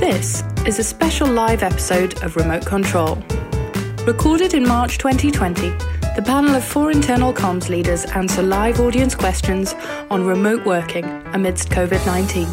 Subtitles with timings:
[0.00, 3.16] This is a special live episode of Remote Control.
[4.06, 5.68] Recorded in March 2020,
[6.16, 9.74] the panel of four internal comms leaders answer live audience questions
[10.08, 12.48] on remote working amidst COVID 19.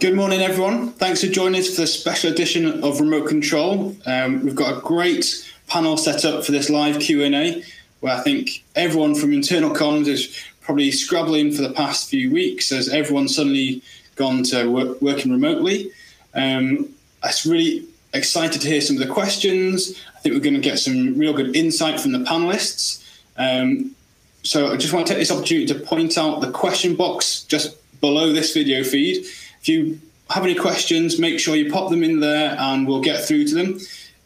[0.00, 0.92] Good morning, everyone.
[0.92, 3.94] Thanks for joining us for this special edition of Remote Control.
[4.06, 7.62] Um, we've got a great panel set up for this live Q&A,
[8.00, 12.72] where I think everyone from internal comms is probably scrabbling for the past few weeks
[12.72, 13.82] as everyone's suddenly
[14.14, 15.92] gone to work, working remotely.
[16.36, 16.90] Um,
[17.22, 20.00] I'm really excited to hear some of the questions.
[20.14, 23.02] I think we're going to get some real good insight from the panelists.
[23.36, 23.96] Um,
[24.42, 27.76] so I just want to take this opportunity to point out the question box just
[28.00, 29.24] below this video feed.
[29.60, 33.24] If you have any questions, make sure you pop them in there and we'll get
[33.24, 33.80] through to them.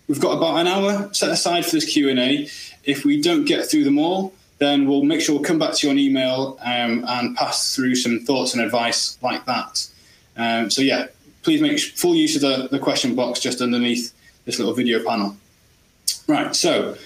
[0.08, 2.48] We've got about an hour set aside for this Q&A.
[2.84, 5.86] If we don't get through them all, then we'll make sure we'll come back to
[5.86, 9.88] you on email um, and pass through some thoughts and advice like that.
[10.36, 11.06] Um, so yeah,
[11.42, 14.12] please make full use of the, the question box just underneath
[14.44, 15.36] this little video panel.
[16.26, 16.96] Right, so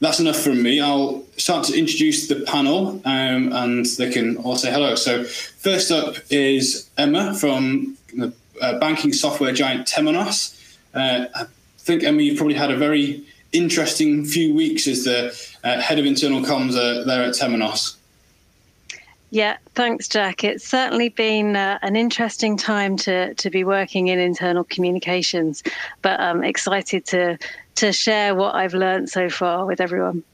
[0.00, 0.80] that's enough from me.
[0.80, 4.94] I'll start to introduce the panel um, and they can all say hello.
[4.94, 10.56] So, first up is Emma from the uh, banking software giant Temenos.
[10.94, 11.46] Uh, I
[11.78, 15.28] think, Emma, you've probably had a very interesting few weeks as the
[15.64, 17.96] uh, head of internal comms uh, there at Temenos.
[19.30, 20.42] Yeah, thanks, Jack.
[20.42, 25.62] It's certainly been uh, an interesting time to to be working in internal communications,
[26.02, 27.38] but I'm excited to
[27.76, 30.24] to share what I've learned so far with everyone.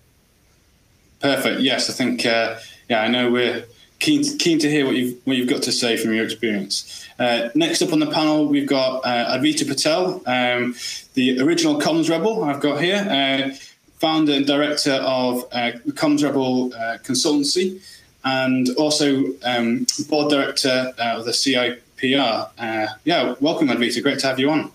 [1.21, 1.61] Perfect.
[1.61, 2.25] Yes, I think.
[2.25, 2.57] Uh,
[2.89, 3.67] yeah, I know we're
[3.99, 7.07] keen to, keen to hear what you've what you've got to say from your experience.
[7.19, 10.75] Uh, next up on the panel, we've got uh, Advita Patel, um,
[11.13, 12.45] the original comms rebel.
[12.45, 13.55] I've got here, uh,
[13.99, 16.71] founder and director of uh, Comms Rebel
[17.03, 17.83] consultancy
[18.27, 22.51] and also um, board director uh, of the CIPR.
[22.59, 24.03] Uh, yeah, welcome, Advita.
[24.03, 24.73] Great to have you on.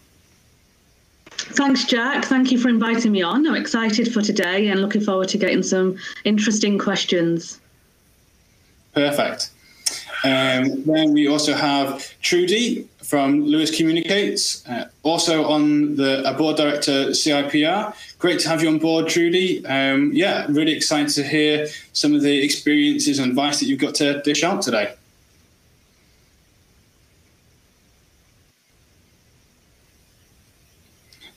[1.30, 2.24] Thanks, Jack.
[2.26, 3.46] Thank you for inviting me on.
[3.46, 7.60] I'm excited for today and looking forward to getting some interesting questions.
[8.94, 9.50] Perfect.
[10.24, 16.56] Um, then we also have Trudy from Lewis Communicates, uh, also on the a board
[16.56, 17.94] director CIPR.
[18.22, 19.66] Great to have you on board, Trudy.
[19.66, 23.96] Um, yeah, really excited to hear some of the experiences and advice that you've got
[23.96, 24.94] to dish out today.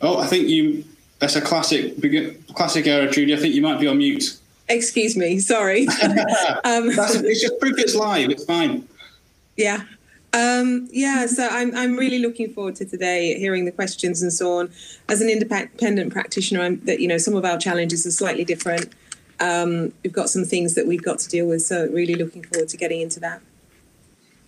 [0.03, 0.85] Oh, I think you.
[1.21, 1.95] That's a classic,
[2.55, 3.33] classic error, Trudy.
[3.33, 4.39] I think you might be on mute.
[4.69, 5.39] Excuse me.
[5.39, 5.89] Sorry.
[6.03, 8.29] um, it's just proof it's live.
[8.29, 8.87] It's fine.
[9.57, 9.85] Yeah.
[10.35, 14.59] Um, yeah, so I'm I'm really looking forward to today, hearing the questions and so
[14.59, 14.71] on.
[15.09, 18.93] As an independent practitioner, I'm that you know some of our challenges are slightly different.
[19.39, 22.69] Um, we've got some things that we've got to deal with, so really looking forward
[22.69, 23.43] to getting into that.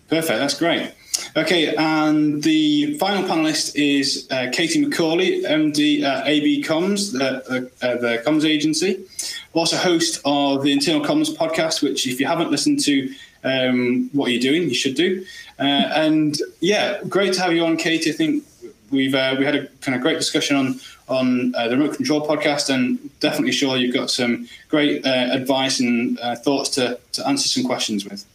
[0.09, 0.91] Perfect, that's great.
[1.35, 7.95] Okay, and the final panelist is uh, Katie Macaulay, MD at AB Comms, the, uh,
[7.95, 9.05] the comms agency,
[9.53, 14.31] also host of the Internal Comms podcast, which if you haven't listened to um, what
[14.31, 14.63] you're doing.
[14.63, 15.25] You should do.
[15.59, 18.09] Uh, and yeah, great to have you on, Katie.
[18.09, 18.43] I think
[18.91, 22.25] we've uh, we had a kind of great discussion on on uh, the remote control
[22.25, 27.27] podcast, and definitely sure you've got some great uh, advice and uh, thoughts to to
[27.27, 28.25] answer some questions with.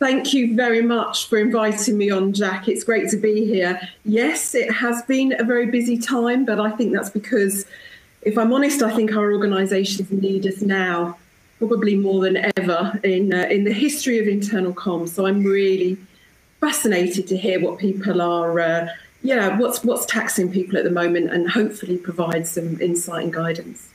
[0.00, 2.68] Thank you very much for inviting me on, Jack.
[2.68, 3.80] It's great to be here.
[4.04, 7.64] Yes, it has been a very busy time, but I think that's because,
[8.22, 11.16] if I'm honest, I think our organisations need us now
[11.66, 15.10] probably more than ever in uh, in the history of internal comms.
[15.10, 15.96] So I'm really
[16.60, 18.88] fascinated to hear what people are, uh,
[19.22, 23.90] yeah, what's what's taxing people at the moment, and hopefully provide some insight and guidance.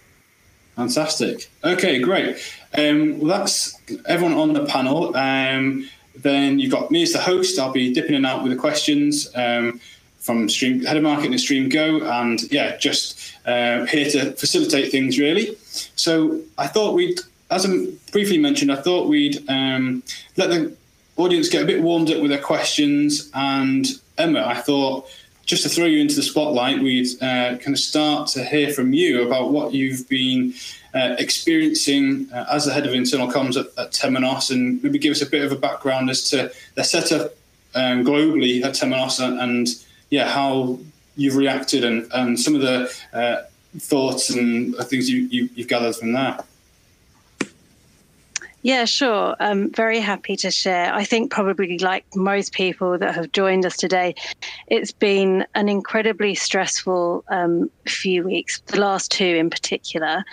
[0.75, 1.49] Fantastic.
[1.63, 2.37] Okay, great.
[2.77, 5.15] Um, well, that's everyone on the panel.
[5.15, 7.59] Um, then you've got me as the host.
[7.59, 9.29] I'll be dipping in and out with the questions.
[9.35, 9.79] Um,
[10.19, 15.17] from Stream Head of Marketing at StreamGo, and yeah, just uh, here to facilitate things
[15.17, 15.55] really.
[15.95, 20.03] So I thought we'd as I briefly mentioned, I thought we'd um,
[20.37, 20.75] let the
[21.17, 23.29] audience get a bit warmed up with their questions.
[23.33, 23.85] And
[24.17, 25.09] Emma, I thought
[25.45, 28.93] just to throw you into the spotlight, we'd uh, kind of start to hear from
[28.93, 30.53] you about what you've been
[30.93, 35.11] uh, experiencing uh, as the head of internal comms at, at, Temenos, and maybe give
[35.11, 37.33] us a bit of a background as to their setup
[37.73, 39.67] um, globally at Temenos and, and,
[40.11, 40.79] yeah, how
[41.15, 43.43] you've reacted and, and some of the uh,
[43.77, 46.45] thoughts and things you, you, you've gathered from that.
[48.61, 49.35] Yeah, sure.
[49.39, 50.93] I'm very happy to share.
[50.93, 54.15] I think, probably like most people that have joined us today,
[54.67, 60.23] it's been an incredibly stressful um, few weeks, the last two in particular.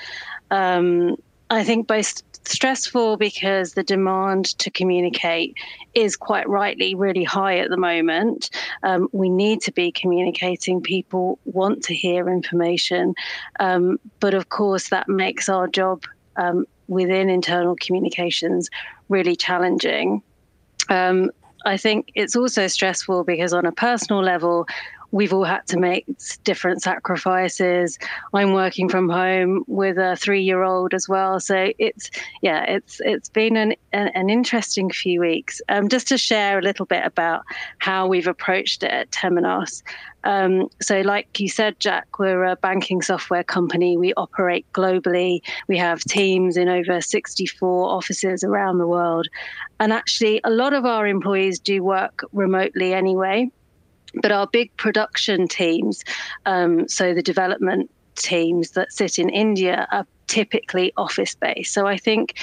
[0.50, 1.16] Um,
[1.50, 5.54] I think both stressful because the demand to communicate
[5.94, 8.50] is quite rightly really high at the moment.
[8.82, 10.80] Um, we need to be communicating.
[10.80, 13.14] People want to hear information.
[13.60, 16.02] Um, but of course, that makes our job
[16.36, 18.70] um, within internal communications
[19.08, 20.22] really challenging.
[20.88, 21.30] Um,
[21.64, 24.66] I think it's also stressful because, on a personal level,
[25.10, 26.06] we've all had to make
[26.44, 27.98] different sacrifices.
[28.32, 32.10] I'm working from home with a three-year-old as well, so it's
[32.42, 35.60] yeah, it's it's been an an, an interesting few weeks.
[35.68, 37.42] Um, just to share a little bit about
[37.78, 39.82] how we've approached it at Temenos.
[40.26, 43.96] Um, so, like you said, Jack, we're a banking software company.
[43.96, 45.38] We operate globally.
[45.68, 49.28] We have teams in over 64 offices around the world.
[49.78, 53.48] And actually, a lot of our employees do work remotely anyway.
[54.20, 56.02] But our big production teams,
[56.44, 61.72] um, so the development teams that sit in India, are typically office based.
[61.72, 62.34] So I think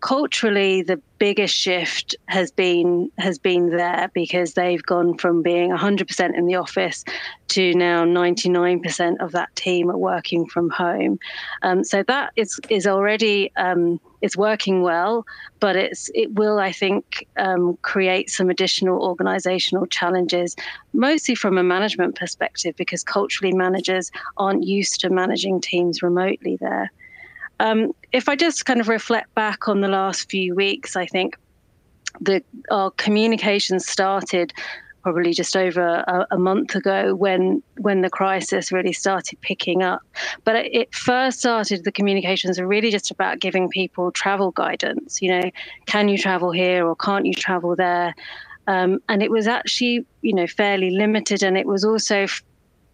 [0.00, 6.38] culturally the biggest shift has been has been there because they've gone from being 100%
[6.38, 7.04] in the office
[7.48, 11.18] to now 99% of that team are working from home.
[11.62, 14.00] Um, so that is is already um,
[14.36, 15.26] working well
[15.60, 20.54] but it's it will i think um, create some additional organizational challenges
[20.92, 26.90] mostly from a management perspective because culturally managers aren't used to managing teams remotely there
[27.60, 31.36] um, if I just kind of reflect back on the last few weeks, I think
[32.20, 34.52] the our communication started
[35.02, 40.00] probably just over a, a, month ago when when the crisis really started picking up.
[40.44, 45.20] But it, first started the communications are really just about giving people travel guidance.
[45.20, 45.50] You know,
[45.86, 48.14] can you travel here or can't you travel there?
[48.66, 52.42] Um, and it was actually you know fairly limited, and it was also f-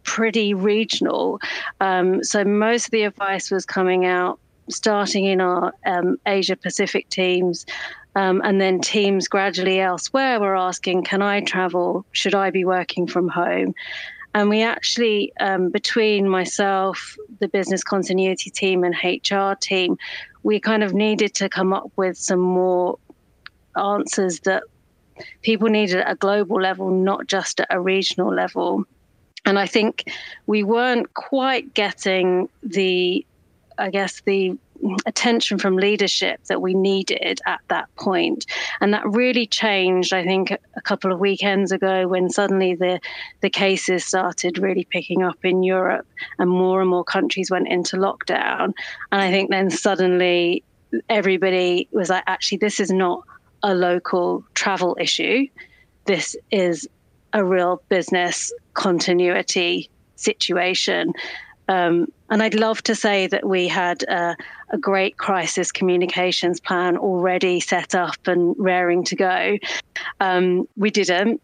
[0.03, 1.39] pretty regional.
[1.81, 7.09] Um, so most of the advice was coming out starting in our um, Asia Pacific
[7.09, 7.67] teams.
[8.15, 12.07] Um, and then teams gradually elsewhere were asking, Can I travel?
[12.13, 13.75] Should I be working from home?
[14.37, 19.97] And we actually, um, between myself, the business continuity team, and HR team,
[20.43, 22.99] we kind of needed to come up with some more
[23.77, 24.63] answers that
[25.43, 28.85] people needed at a global level, not just at a regional level.
[29.47, 30.05] And I think
[30.47, 33.25] we weren't quite getting the
[33.79, 34.57] I guess, the
[35.07, 38.47] attention from leadership that we needed at that point.
[38.81, 43.01] And that really changed, I think, a couple of weekends ago when suddenly the,
[43.41, 46.07] the cases started really picking up in Europe
[46.39, 48.73] and more and more countries went into lockdown.
[49.13, 50.63] And I think then suddenly
[51.09, 53.23] everybody was like, actually, this is not
[53.63, 55.47] a local travel issue.
[56.05, 56.89] This is
[57.33, 61.13] a real business continuity situation.
[61.69, 64.37] Um, and I'd love to say that we had a,
[64.81, 69.59] great crisis communications plan already set up and raring to go.
[70.19, 71.41] Um, we didn't.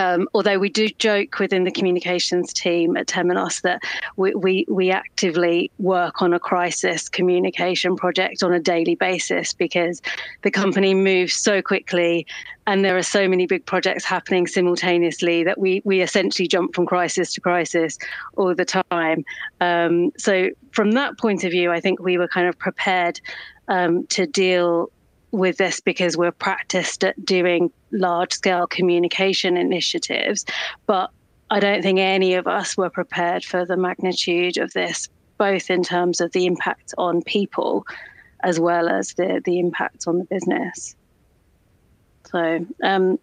[0.00, 3.82] Um, although we do joke within the communications team at Temenos that
[4.16, 10.00] we, we, we actively work on a crisis communication project on a daily basis because
[10.40, 12.26] the company moves so quickly
[12.66, 16.86] and there are so many big projects happening simultaneously that we we essentially jump from
[16.86, 17.98] crisis to crisis
[18.36, 19.22] all the time.
[19.60, 23.20] Um, so from that point of view, I think we were kind of prepared
[23.68, 24.90] um, to deal
[25.32, 30.44] with this because we're practiced at doing large scale communication initiatives.
[30.86, 31.10] But
[31.50, 35.08] I don't think any of us were prepared for the magnitude of this,
[35.38, 37.86] both in terms of the impact on people
[38.42, 40.96] as well as the, the impact on the business.
[42.30, 43.18] So, um,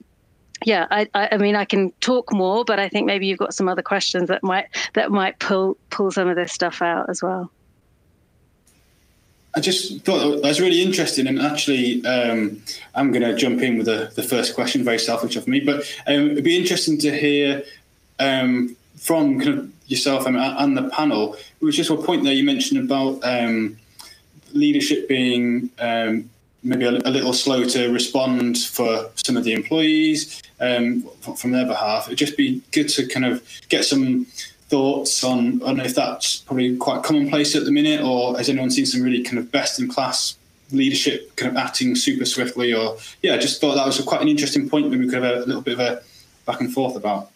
[0.66, 3.70] yeah, I, I, mean, I can talk more, but I think maybe you've got some
[3.70, 7.52] other questions that might that might pull pull some of this stuff out as well.
[9.58, 12.62] I just thought that was really interesting, and actually, um,
[12.94, 15.78] I'm going to jump in with the, the first question, very selfish of me, but
[16.06, 17.64] um, it'd be interesting to hear
[18.20, 21.34] um, from kind of yourself and, and, the panel.
[21.34, 23.80] It was just a point there you mentioned about um,
[24.54, 26.30] leadership being um,
[26.62, 31.02] maybe a, a, little slow to respond for some of the employees um,
[31.36, 32.06] from their behalf.
[32.06, 34.28] It'd just be good to kind of get some
[34.70, 38.50] thoughts on I don't know if that's probably quite commonplace at the minute, or has
[38.50, 40.36] anyone seen some really kind of best in class
[40.72, 42.74] leadership kind of acting super swiftly?
[42.74, 44.90] Or yeah, I just thought that was quite an interesting point.
[44.90, 46.02] Maybe we could have a little bit of a
[46.46, 47.32] back and forth about.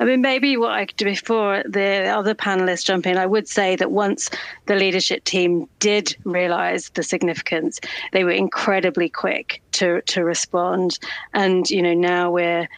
[0.00, 3.48] I mean, maybe what I could do before the other panelists jump in, I would
[3.48, 4.30] say that once
[4.66, 7.80] the leadership team did realize the significance,
[8.12, 10.98] they were incredibly quick to to respond.
[11.34, 12.68] And you know, now we're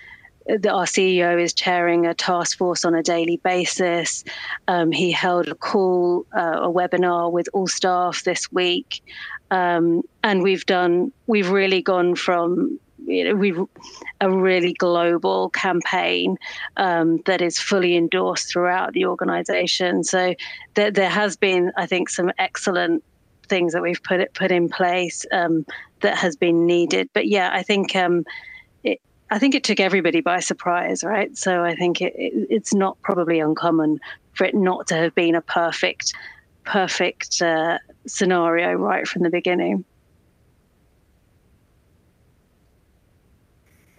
[0.49, 4.25] our CEO is chairing a task force on a daily basis.
[4.69, 9.03] Um, he held a call, uh, a webinar with all staff this week.
[9.51, 13.61] Um, and we've done, we've really gone from you know, we've
[14.21, 16.37] a really global campaign
[16.77, 20.05] um, that is fully endorsed throughout the organization.
[20.05, 20.35] So
[20.75, 23.03] there, there has been, I think, some excellent
[23.49, 25.67] things that we've put put in place um,
[26.01, 27.11] that has been needed.
[27.13, 28.25] But yeah, I think um,
[29.31, 31.37] I think it took everybody by surprise, right?
[31.37, 34.01] So I think it, it, it's not probably uncommon
[34.33, 36.15] for it not to have been a perfect,
[36.65, 39.85] perfect uh, scenario right from the beginning.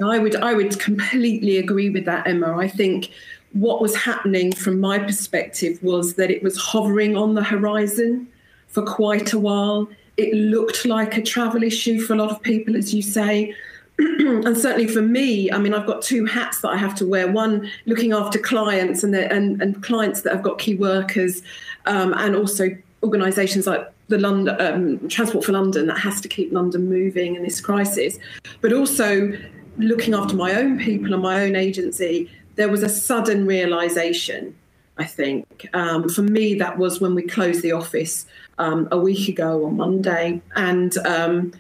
[0.04, 2.58] I would I would completely agree with that, Emma.
[2.58, 3.12] I think
[3.54, 8.28] what was happening from my perspective was that it was hovering on the horizon
[8.68, 9.88] for quite a while.
[10.18, 13.54] It looked like a travel issue for a lot of people, as you say.
[14.46, 17.32] and certainly for me, I mean, I've got two hats that I have to wear.
[17.32, 21.44] One, looking after clients and and, and clients that have got key workers,
[21.86, 26.52] um, and also organisations like the London um, Transport for London that has to keep
[26.52, 28.18] London moving in this crisis,
[28.62, 29.38] but also
[29.78, 34.56] looking after my own people and my own agency, there was a sudden realization,
[34.98, 35.68] I think.
[35.74, 38.26] Um, for me, that was when we closed the office
[38.58, 40.42] um, a week ago on Monday.
[40.56, 41.54] And um,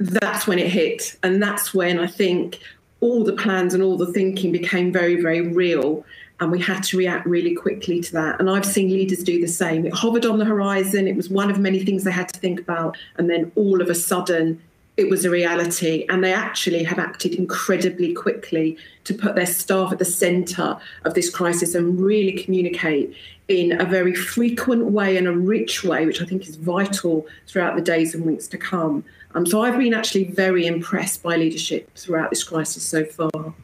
[0.00, 1.16] that's when it hit.
[1.22, 2.60] And that's when I think
[3.00, 6.04] all the plans and all the thinking became very, very real.
[6.40, 8.40] And we had to react really quickly to that.
[8.40, 9.86] And I've seen leaders do the same.
[9.86, 11.06] It hovered on the horizon.
[11.06, 12.96] It was one of many things they had to think about.
[13.16, 14.60] And then all of a sudden,
[15.00, 16.04] it was a reality.
[16.08, 21.14] And they actually have acted incredibly quickly to put their staff at the centre of
[21.14, 23.14] this crisis and really communicate
[23.48, 27.74] in a very frequent way and a rich way, which I think is vital throughout
[27.74, 29.02] the days and weeks to come.
[29.34, 33.54] Um, so I've been actually very impressed by leadership throughout this crisis so far.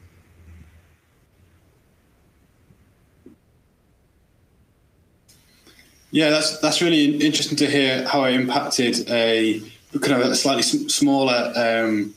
[6.11, 9.61] Yeah, that's that's really interesting to hear how it impacted a
[10.01, 12.15] kind of a slightly smaller um,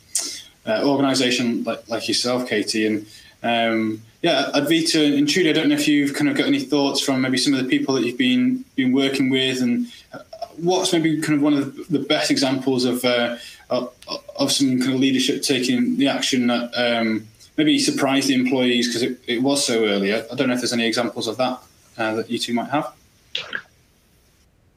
[0.65, 2.86] uh, organisation like, like yourself, Katie.
[2.86, 3.05] And
[3.43, 7.01] um, yeah, Advita and Trudy, I don't know if you've kind of got any thoughts
[7.01, 10.19] from maybe some of the people that you've been been working with, and uh,
[10.57, 13.38] what's maybe kind of one of the best examples of uh,
[13.69, 19.03] of some kind of leadership taking the action that um, maybe surprised the employees because
[19.03, 20.13] it, it was so early.
[20.13, 21.59] I don't know if there's any examples of that
[21.98, 22.93] uh, that you two might have.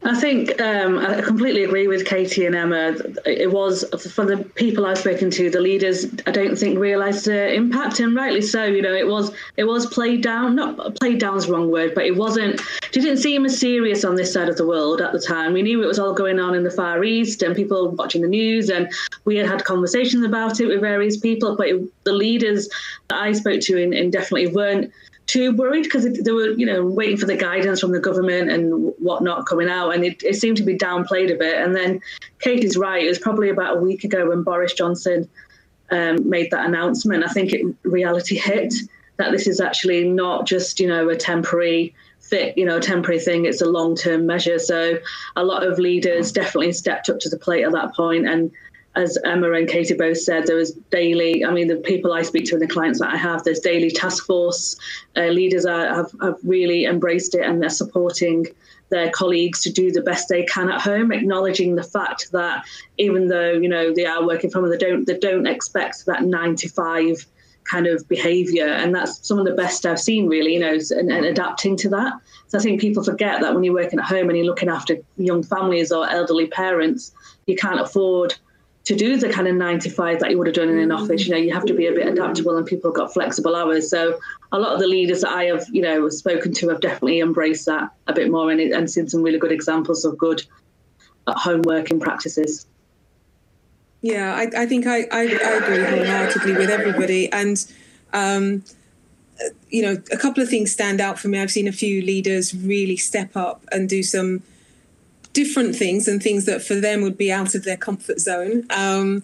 [0.05, 2.97] I think um, I completely agree with Katie and Emma.
[3.25, 6.07] It was for the people I've spoken to, the leaders.
[6.27, 8.65] I don't think realised the impact, and rightly so.
[8.65, 10.57] You know, it was it was played down.
[10.57, 12.61] Not played down is the wrong word, but it wasn't.
[12.91, 15.53] Didn't seem as serious on this side of the world at the time.
[15.53, 18.29] We knew it was all going on in the Far East, and people watching the
[18.29, 18.91] news, and
[19.25, 21.55] we had had conversations about it with various people.
[21.55, 22.69] But it, the leaders
[23.07, 24.93] that I spoke to, in, in definitely weren't
[25.33, 28.93] too worried because they were, you know, waiting for the guidance from the government and
[28.99, 31.57] whatnot coming out, and it, it seemed to be downplayed a bit.
[31.57, 32.01] And then
[32.41, 35.29] Kate is right; it was probably about a week ago when Boris Johnson
[35.91, 37.25] um, made that announcement.
[37.25, 38.75] I think it reality hit
[39.17, 43.47] that this is actually not just, you know, a temporary fit, you know, temporary thing.
[43.47, 44.59] It's a long-term measure.
[44.59, 44.99] So
[45.37, 48.51] a lot of leaders definitely stepped up to the plate at that point and
[48.95, 52.45] as Emma and Katie both said, there was daily, I mean, the people I speak
[52.47, 54.77] to and the clients that I have, there's daily task force.
[55.17, 58.47] Uh, leaders are, have, have really embraced it and they're supporting
[58.91, 62.67] their colleagues to do the best they can at home, acknowledging the fact that
[62.99, 66.25] even though, you know, they are working from home, they don't, they don't expect that
[66.25, 67.25] nine to five
[67.65, 68.67] kind of behavior.
[68.67, 71.89] And that's some of the best I've seen, really, you know, and, and adapting to
[71.91, 72.13] that.
[72.49, 74.99] So I think people forget that when you're working at home and you're looking after
[75.17, 77.13] young families or elderly parents,
[77.47, 78.35] you can't afford–
[78.85, 80.91] to do the kind of nine to five that you would have done in an
[80.91, 81.25] office.
[81.25, 83.89] You know, you have to be a bit adaptable and people have got flexible hours.
[83.89, 84.19] So
[84.51, 87.67] a lot of the leaders that I have, you know, spoken to have definitely embraced
[87.67, 90.43] that a bit more and, and seen some really good examples of good
[91.29, 92.67] at home working practices.
[94.01, 97.31] Yeah, I, I think I, I, I, agree wholeheartedly with everybody.
[97.33, 97.65] And,
[98.13, 98.65] um,
[99.71, 101.39] you know, a couple of things stand out for me.
[101.39, 104.43] I've seen a few leaders really step up and do some
[105.33, 108.67] different things and things that for them would be out of their comfort zone.
[108.71, 109.23] Um,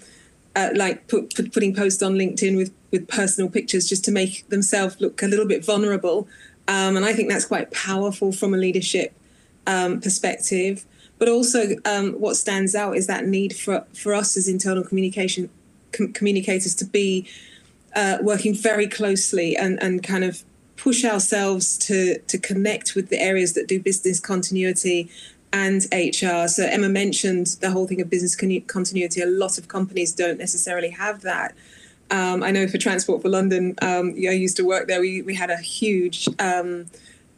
[0.57, 4.49] uh, like put, put, putting posts on LinkedIn with with personal pictures just to make
[4.49, 6.27] themselves look a little bit vulnerable,
[6.69, 9.15] um, and I think that's quite powerful from a leadership
[9.67, 10.85] um, perspective.
[11.19, 15.51] But also, um, what stands out is that need for for us as internal communication
[15.93, 17.29] com- communicators to be
[17.95, 20.43] uh, working very closely and and kind of
[20.77, 25.11] push ourselves to to connect with the areas that do business continuity
[25.53, 26.47] and HR.
[26.49, 29.21] So Emma mentioned the whole thing of business continuity.
[29.21, 31.55] A lot of companies don't necessarily have that.
[32.11, 35.01] Um, I know for Transport for London, um, I used to work there.
[35.01, 36.87] We we had a huge um,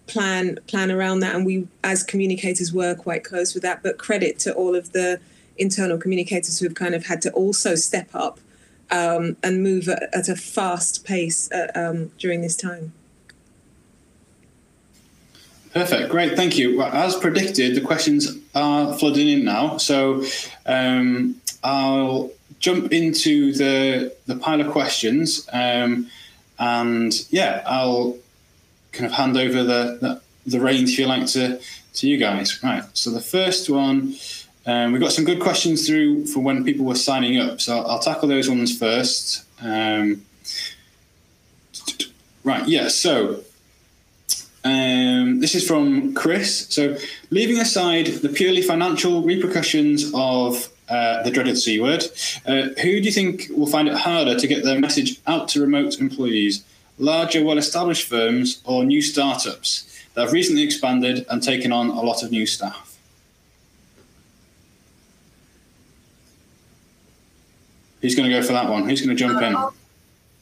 [0.07, 3.83] plan plan around that, and we as communicators were quite close with that.
[3.83, 5.21] But credit to all of the
[5.59, 8.39] internal communicators who have kind of had to also step up
[8.91, 12.93] um, and move at, at, a fast pace uh, um, during this time.
[15.73, 16.83] Perfect, great, thank you.
[16.83, 20.25] As predicted, the questions are flooding in now, so
[20.67, 26.09] um, I'll jump into the the pile of questions, um,
[26.59, 28.19] and yeah, I'll
[28.93, 31.61] kind of hand over the, the the reins, if you like, to
[31.95, 32.63] to you guys.
[32.63, 32.85] Right.
[32.95, 34.17] So the first one,
[34.67, 37.61] um, we've got some good questions through for when people were signing up.
[37.61, 39.45] So I'll, I'll tackle those ones first.
[39.63, 40.25] Um,
[42.45, 42.67] right.
[42.67, 42.89] Yeah.
[42.89, 43.45] So
[44.65, 46.67] um, this is from Chris.
[46.69, 46.97] So,
[47.31, 52.05] leaving aside the purely financial repercussions of uh, the dreaded C word,
[52.47, 55.61] uh, who do you think will find it harder to get their message out to
[55.61, 56.65] remote employees?
[56.99, 62.03] Larger, well established firms or new startups that have recently expanded and taken on a
[62.03, 62.99] lot of new staff?
[68.03, 68.89] Who's going to go for that one?
[68.89, 69.55] Who's going to jump in?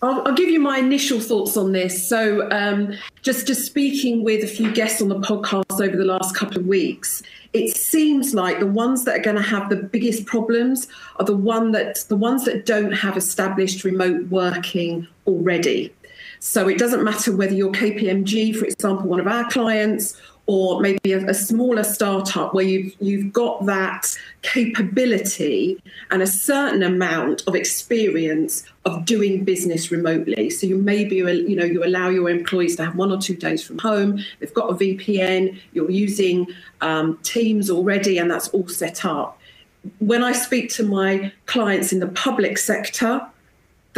[0.01, 2.09] I'll, I'll, give you my initial thoughts on this.
[2.09, 6.37] So, um, just just speaking with a few guests on the podcast over the last
[6.37, 10.25] couple of weeks, it seems like the ones that are going to have the biggest
[10.25, 10.87] problems
[11.17, 15.93] are the one that the ones that don't have established remote working already.
[16.41, 20.17] So it doesn't matter whether you're KPMG, for example, one of our clients,
[20.49, 26.83] or maybe a, a, smaller startup where you've you've got that capability and a certain
[26.83, 30.49] amount of experience of doing business remotely.
[30.49, 33.63] So you maybe you know you allow your employees to have one or two days
[33.63, 34.25] from home.
[34.41, 35.61] They've got a VPN.
[35.75, 36.47] You're using
[36.81, 39.39] um, Teams already, and that's all set up.
[39.99, 43.21] When I speak to my clients in the public sector,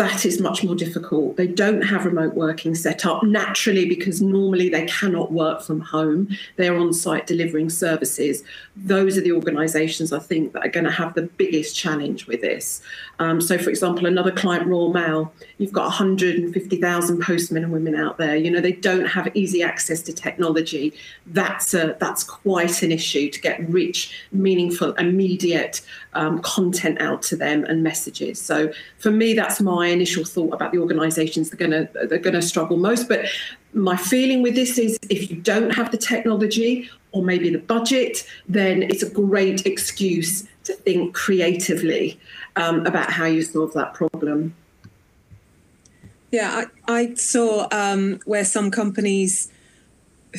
[0.01, 1.37] that is much more difficult.
[1.37, 6.35] They don't have remote working set up naturally because normally they cannot work from home.
[6.57, 8.43] They're on site delivering services.
[8.75, 12.41] Those are the organisations I think that are going to have the biggest challenge with
[12.41, 12.81] this.
[13.19, 18.17] Um, so, for example, another client, Royal Mail, you've got 150,000 postmen and women out
[18.17, 18.37] there.
[18.37, 20.95] You know, they don't have easy access to technology.
[21.27, 25.83] That's a, that's quite an issue to get rich, meaningful, immediate
[26.15, 28.41] um, content out to them and messages.
[28.41, 32.19] So, for me, that's my initial thought about the organisations that are going to they're
[32.19, 33.09] going to struggle most.
[33.09, 33.27] But
[33.73, 38.27] my feeling with this is if you don't have the technology or maybe the budget,
[38.49, 42.19] then it's a great excuse to think creatively
[42.57, 44.55] um, about how you solve that problem.
[46.31, 49.51] Yeah, I, I saw um, where some companies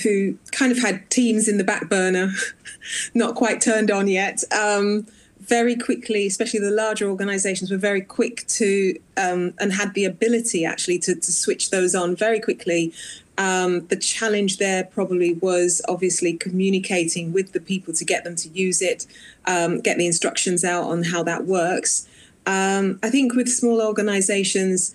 [0.03, 2.31] who kind of had teams in the back burner,
[3.13, 5.05] not quite turned on yet, um,
[5.41, 10.65] very quickly, especially the larger organizations, were very quick to um, and had the ability
[10.65, 12.93] actually to, to switch those on very quickly.
[13.37, 18.49] Um, the challenge there probably was obviously communicating with the people to get them to
[18.49, 19.07] use it,
[19.45, 22.07] um, get the instructions out on how that works.
[22.45, 24.93] Um, I think with small organizations,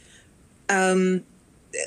[0.69, 1.25] um,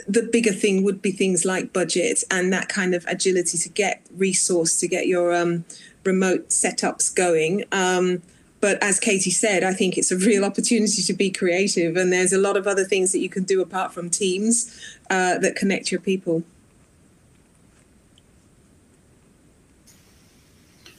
[0.07, 4.05] the bigger thing would be things like budget and that kind of agility to get
[4.15, 5.63] resource to get your um,
[6.03, 7.63] remote setups going.
[7.71, 8.21] Um,
[8.61, 12.33] but as Katie said, I think it's a real opportunity to be creative, and there's
[12.33, 15.91] a lot of other things that you can do apart from Teams uh, that connect
[15.91, 16.43] your people.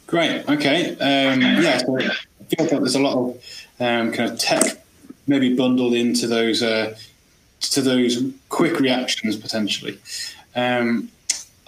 [0.07, 0.49] Great.
[0.49, 0.93] Okay.
[0.93, 1.79] Um, yeah.
[1.79, 4.83] So I feel like there's a lot of um, kind of tech
[5.29, 6.97] maybe bundled into those uh,
[7.61, 9.99] to those quick reactions potentially.
[10.57, 11.11] Um,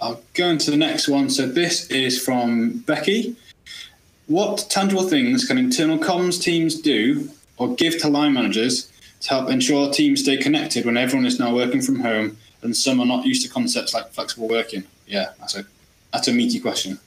[0.00, 1.31] I'll go into the next one.
[1.31, 3.37] So this is from Becky.
[4.27, 9.51] What tangible things can internal comms teams do or give to line managers to help
[9.51, 13.27] ensure teams stay connected when everyone is now working from home and some are not
[13.27, 14.85] used to concepts like flexible working?
[15.07, 15.65] Yeah, that's a
[16.13, 16.99] that's a meaty question.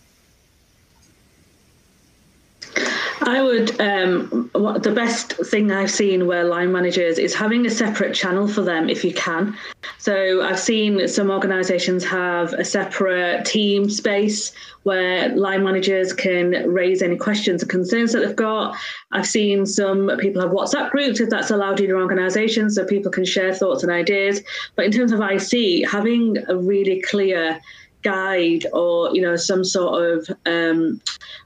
[3.22, 3.80] I would.
[3.80, 8.48] Um, what, the best thing I've seen where line managers is having a separate channel
[8.48, 9.56] for them if you can.
[9.98, 14.52] So I've seen some organisations have a separate team space
[14.84, 18.76] where line managers can raise any questions or concerns that they've got.
[19.12, 23.12] I've seen some people have WhatsApp groups if that's allowed in your organisation, so people
[23.12, 24.42] can share thoughts and ideas.
[24.76, 27.60] But in terms of IC, having a really clear
[28.06, 31.02] guide or you know some sort of um,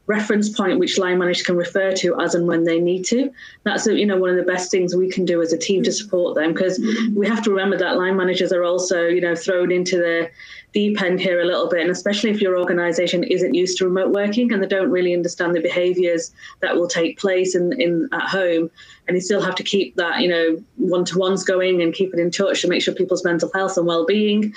[0.07, 3.31] reference point which line managers can refer to as and when they need to.
[3.63, 5.91] That's you know one of the best things we can do as a team to
[5.91, 6.77] support them because
[7.15, 10.29] we have to remember that line managers are also you know thrown into the
[10.73, 14.11] deep end here a little bit and especially if your organization isn't used to remote
[14.11, 18.29] working and they don't really understand the behaviors that will take place in, in at
[18.29, 18.69] home
[19.07, 22.29] and you still have to keep that you know one-to-ones going and keep it in
[22.29, 24.53] touch to make sure people's mental health and well-being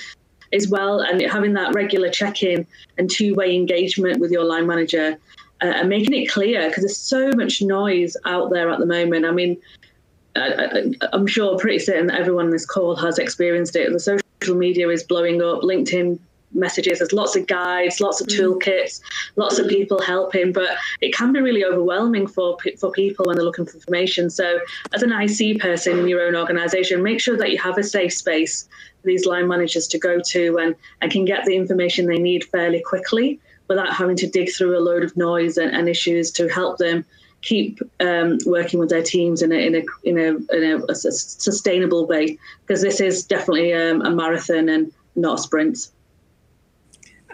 [0.52, 1.00] as well.
[1.00, 2.66] And having that regular check in
[2.98, 5.18] and two way engagement with your line manager
[5.62, 9.24] uh, and making it clear because there's so much noise out there at the moment.
[9.24, 9.56] I mean,
[10.34, 13.92] I, am sure pretty certain that everyone in this call has experienced it.
[13.92, 15.60] The social media is blowing up.
[15.60, 16.18] LinkedIn
[16.54, 16.98] messages.
[16.98, 18.38] There's lots of guides, lots of mm.
[18.38, 19.00] toolkits,
[19.36, 23.44] lots of people helping, but it can be really overwhelming for for people when they're
[23.44, 24.30] looking for information.
[24.30, 24.60] So,
[24.94, 28.12] as an IC person in your own organisation, make sure that you have a safe
[28.12, 28.68] space
[29.04, 32.82] these line managers to go to and and can get the information they need fairly
[32.82, 36.78] quickly without having to dig through a load of noise and, and issues to help
[36.78, 37.04] them
[37.40, 40.94] keep um, working with their teams in a in a in a, in a, a
[40.94, 45.90] sustainable way because this is definitely um, a marathon and not a sprint.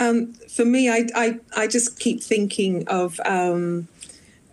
[0.00, 3.88] Um, for me, I, I, I just keep thinking of um,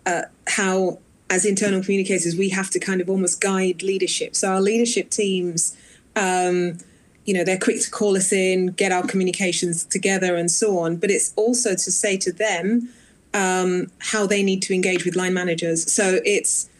[0.04, 0.98] uh, how,
[1.30, 4.34] as internal communicators, we have to kind of almost guide leadership.
[4.34, 5.76] So our leadership teams,
[6.16, 6.78] um,
[7.26, 10.96] you know, they're quick to call us in, get our communications together, and so on.
[10.96, 12.88] But it's also to say to them
[13.34, 15.92] um, how they need to engage with line managers.
[15.92, 16.70] So it's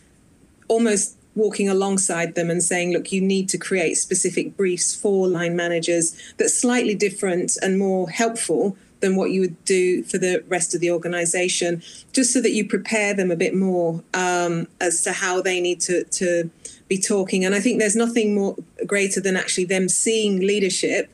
[0.69, 5.55] almost walking alongside them and saying, look, you need to create specific briefs for line
[5.55, 10.75] managers that's slightly different and more helpful than what you would do for the rest
[10.75, 11.83] of the organization,
[12.13, 15.81] just so that you prepare them a bit more um, as to how they need
[15.81, 16.51] to, to
[16.89, 17.45] be talking.
[17.45, 18.57] And I think there's nothing more
[18.87, 21.11] greater than actually them seeing leadership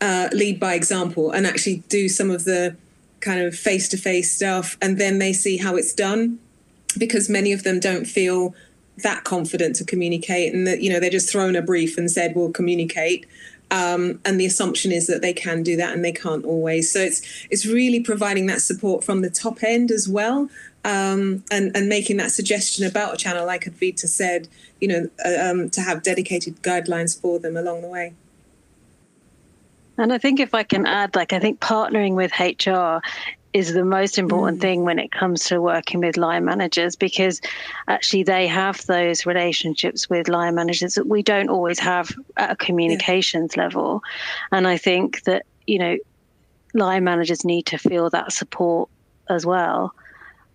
[0.00, 2.76] uh, lead by example and actually do some of the
[3.20, 4.76] kind of face to face stuff.
[4.82, 6.38] And then they see how it's done
[6.98, 8.54] because many of them don't feel
[8.98, 12.34] that confident to communicate and that you know they're just thrown a brief and said
[12.34, 13.26] we'll communicate
[13.70, 16.90] um, and the assumption is that they can do that and they can't always.
[16.90, 20.48] So it's it's really providing that support from the top end as well
[20.86, 24.48] um, and and making that suggestion about a channel like Advita said
[24.80, 28.14] you know uh, um, to have dedicated guidelines for them along the way.
[29.98, 33.00] And I think if I can add, like, I think partnering with HR
[33.56, 34.60] is the most important mm.
[34.60, 37.40] thing when it comes to working with line managers because
[37.88, 42.56] actually they have those relationships with line managers that we don't always have at a
[42.56, 43.62] communications yeah.
[43.62, 44.02] level.
[44.52, 45.96] And I think that, you know,
[46.74, 48.90] line managers need to feel that support
[49.30, 49.94] as well.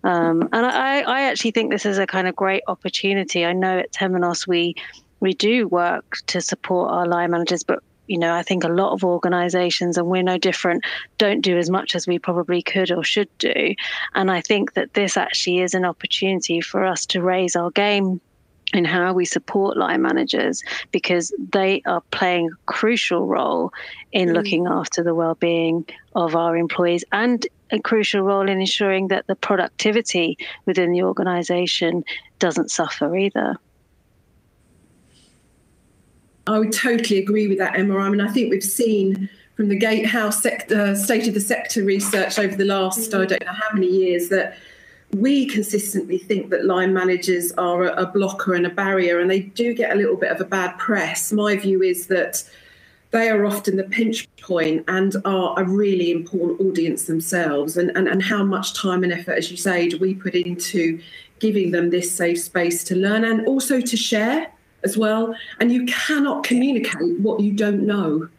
[0.04, 3.46] Um, and I, I actually think this is a kind of great opportunity.
[3.46, 4.76] I know at Temenos we
[5.20, 8.92] we do work to support our line managers, but you know, I think a lot
[8.92, 10.84] of organizations, and we're no different,
[11.18, 13.74] don't do as much as we probably could or should do.
[14.16, 18.20] And I think that this actually is an opportunity for us to raise our game
[18.74, 23.72] in how we support line managers because they are playing a crucial role
[24.12, 24.34] in mm.
[24.34, 29.36] looking after the well-being of our employees and a crucial role in ensuring that the
[29.38, 32.04] productivity within the organization
[32.40, 33.56] doesn't suffer either.
[36.48, 37.98] I would totally agree with that, Emma.
[37.98, 42.56] I mean, I think we've seen from the Gatehouse state of the sector research over
[42.56, 44.58] the last, I don't know how many years, that
[45.14, 49.42] we consistently think that line managers are a, a blocker and a barrier, and they
[49.42, 51.32] do get a little bit of a bad press.
[51.32, 52.44] My view is that
[53.12, 57.76] they are often the pinch point and are a really important audience themselves.
[57.76, 61.00] And, and, and how much time and effort, as you say, do we put into
[61.40, 64.50] giving them this safe space to learn and also to share?
[64.84, 65.36] As well.
[65.60, 68.30] And you cannot communicate what you don't know.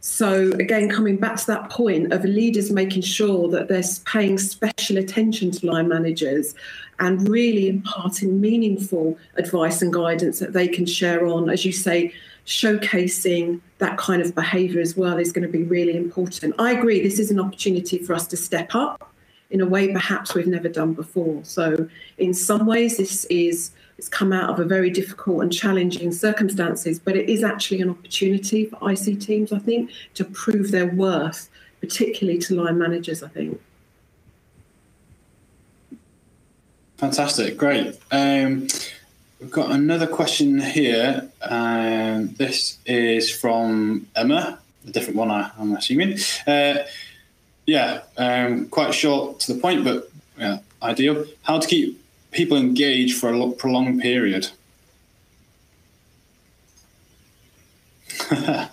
[0.00, 4.98] So, again, coming back to that point of leaders making sure that they're paying special
[4.98, 6.56] attention to line managers
[6.98, 12.12] and really imparting meaningful advice and guidance that they can share on, as you say,
[12.46, 16.54] showcasing that kind of behaviour as well is going to be really important.
[16.58, 19.12] I agree, this is an opportunity for us to step up
[19.50, 21.44] in a way perhaps we've never done before.
[21.44, 23.70] So, in some ways, this is
[24.02, 27.88] it's come out of a very difficult and challenging circumstances, but it is actually an
[27.88, 31.48] opportunity for IC teams, I think, to prove their worth,
[31.80, 33.60] particularly to line managers, I think.
[36.96, 37.96] Fantastic, great.
[38.10, 38.66] Um,
[39.38, 41.30] we've got another question here.
[41.40, 46.18] Um, this is from Emma, a different one, I, am assuming.
[46.44, 46.78] Uh,
[47.66, 51.24] yeah, um, quite short to the point, but yeah, ideal.
[51.44, 52.01] How to keep
[52.32, 54.48] people engage for a prolonged period.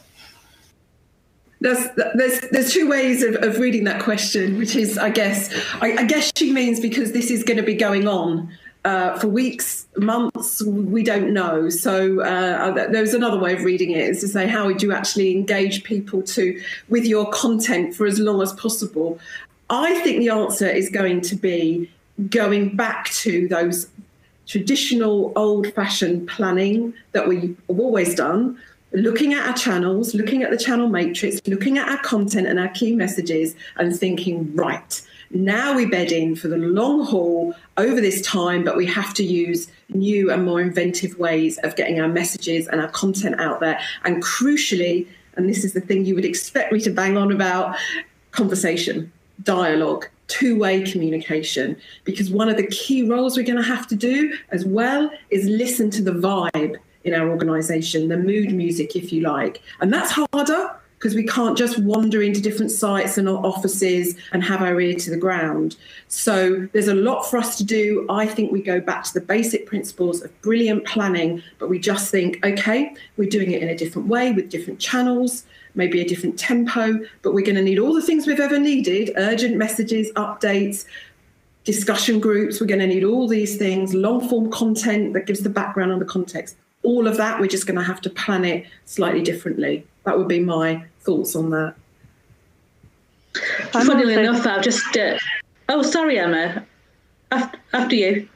[1.60, 5.94] there's there's there's two ways of, of reading that question, which is I guess I,
[5.98, 8.50] I guess she means because this is going to be going on
[8.86, 11.70] uh, for weeks, months, we don't know.
[11.70, 15.32] So uh, there's another way of reading it is to say how would you actually
[15.32, 19.20] engage people to with your content for as long as possible.
[19.70, 21.90] I think the answer is going to be
[22.30, 23.88] going back to those
[24.48, 28.60] traditional old fashioned planning that we've always done
[28.92, 32.70] looking at our channels, looking at the channel matrix, looking at our content and our
[32.70, 35.02] key messages, and thinking, right,
[35.32, 39.24] now we bed in for the long haul over this time, but we have to
[39.24, 43.80] use new and more inventive ways of getting our messages and our content out there.
[44.04, 47.78] And crucially, and this is the thing you would expect me to bang on about
[48.32, 49.12] conversation,
[49.44, 51.76] dialogue, two way communication.
[52.06, 55.46] Because one of the key roles we're going to have to do as well is
[55.46, 59.62] listen to the vibe in our organization, the mood music, if you like.
[59.82, 64.62] And that's harder because we can't just wander into different sites and offices and have
[64.62, 65.78] our ear to the ground.
[66.10, 68.06] So there's a lot for us to do.
[68.10, 72.12] I think we go back to the basic principles of brilliant planning, but we just
[72.12, 75.46] think, okay, we're doing it in a different way with different channels,
[75.80, 79.12] maybe a different tempo, but we're going to need all the things we've ever needed
[79.18, 80.86] urgent messages, updates.
[81.64, 85.50] Discussion groups, we're going to need all these things, long form content that gives the
[85.50, 86.56] background and the context.
[86.84, 89.86] All of that, we're just going to have to plan it slightly differently.
[90.06, 91.76] That would be my thoughts on that.
[93.72, 94.98] Funnily enough, I've just.
[94.98, 95.18] Uh,
[95.68, 96.66] oh, sorry, Emma.
[97.32, 98.28] After, you.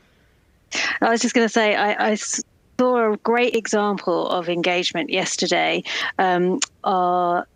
[1.02, 2.18] I was just going to say, I, I,
[2.84, 5.84] saw a great example of engagement yesterday.
[6.20, 7.48] Um, our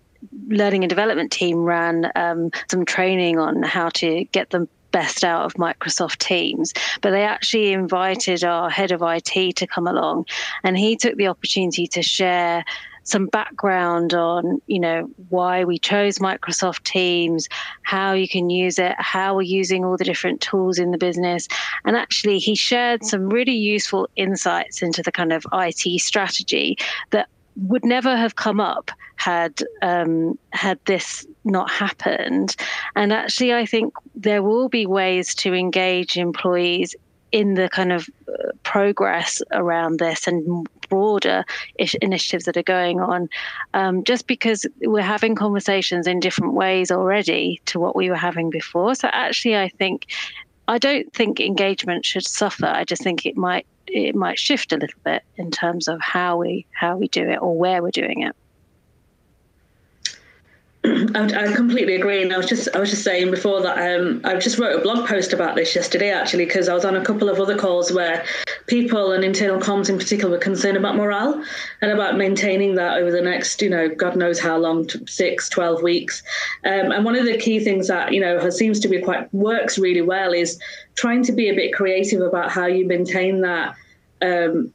[0.47, 5.43] learning and development team ran um, some training on how to get the best out
[5.43, 10.25] of Microsoft Teams, but they actually invited our head of IT to come along,
[10.63, 12.63] and he took the opportunity to share
[13.07, 17.47] some background on, you know, why we chose Microsoft Teams,
[17.83, 21.47] how you can use it, how we're using all the different tools in the business.
[21.85, 26.77] And actually, he shared some really useful insights into the kind of IT strategy
[27.11, 32.55] that would never have come up had um, had this not happened.
[32.95, 36.93] And actually, I think there will be ways to engage employees
[37.31, 41.43] in the kind of uh, progress around this and broader
[41.77, 43.29] ish- initiatives that are going on,
[43.73, 48.49] um, just because we're having conversations in different ways already to what we were having
[48.49, 48.95] before.
[48.95, 50.07] So actually, I think
[50.67, 52.65] I don't think engagement should suffer.
[52.65, 56.37] I just think it might it might shift a little bit in terms of how
[56.37, 58.35] we how we do it or where we're doing it.
[61.15, 64.21] I, I, completely agree, and I was just I was just saying before that um,
[64.23, 67.03] I just wrote a blog post about this yesterday actually because I was on a
[67.03, 68.25] couple of other calls where
[68.67, 71.43] people and internal comms in particular were concerned about morale
[71.81, 75.81] and about maintaining that over the next you know God knows how long six, 12
[75.83, 76.23] weeks,
[76.65, 79.77] um, and one of the key things that you know seems to be quite works
[79.77, 80.59] really well is
[80.95, 83.75] trying to be a bit creative about how you maintain that
[84.21, 84.73] um,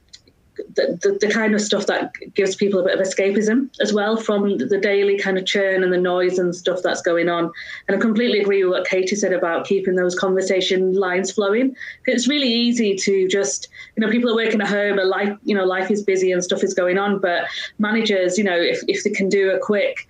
[0.57, 4.59] the, the, kind of stuff that gives people a bit of escapism as well from
[4.59, 7.51] the daily kind of churn and the noise and stuff that's going on.
[7.89, 11.75] And I completely agree with what Katie said about keeping those conversation lines flowing.
[12.07, 15.55] It's really easy to just, you know, people are working at home and life, you
[15.55, 17.19] know, life is busy and stuff is going on.
[17.19, 17.45] But
[17.79, 20.07] managers, you know, if, if they can do a quick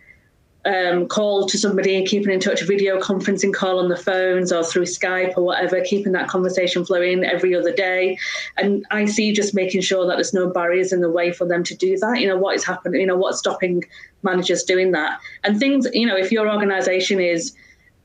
[0.64, 4.84] um, call to somebody keeping in touch, video conferencing call on the phones or through
[4.84, 8.18] Skype or whatever, keeping that conversation flowing every other day.
[8.56, 11.64] And I see just making sure that there's no barriers in the way for them
[11.64, 12.20] to do that.
[12.20, 13.84] You know, what is happening, you know, what's stopping
[14.22, 15.18] managers doing that.
[15.42, 17.54] And things, you know, if your organization is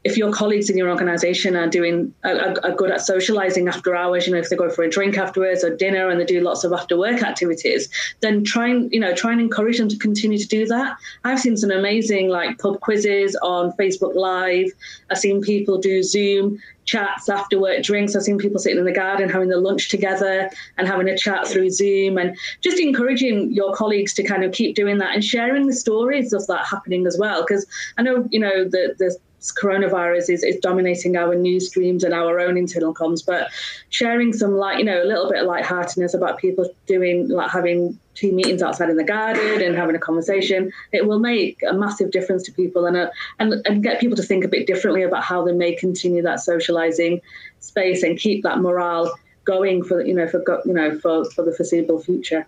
[0.04, 4.26] if your colleagues in your organization are doing are, are, good at socializing after hours,
[4.26, 6.64] you know, if they go for a drink afterwards or dinner and they do lots
[6.64, 7.90] of after work activities,
[8.22, 10.98] then try and you know try and encourage them to continue to do that.
[11.24, 14.72] I've seen some amazing like pub quizzes on Facebook Live.
[15.10, 18.16] I've seen people do Zoom chats after work drinks.
[18.16, 21.48] I've seen people sitting in the garden having their lunch together and having a chat
[21.48, 25.68] through Zoom and just encouraging your colleagues to kind of keep doing that and sharing
[25.68, 27.42] the stories of that happening as well.
[27.42, 32.14] Because I know, you know, the, the coronavirus is, is dominating our news streams and
[32.14, 33.50] our own internal comms, but
[33.90, 37.98] sharing some like you know a little bit of lightheartedness about people doing like having
[38.16, 42.12] team meetings outside in the garden and having a conversation, it will make a massive
[42.12, 45.24] difference to people and uh, and and get people to think a bit differently about
[45.24, 47.22] how they may continue that socializing
[47.60, 49.14] space and keep that morale
[49.46, 52.48] going for you know for you know for for the foreseeable future.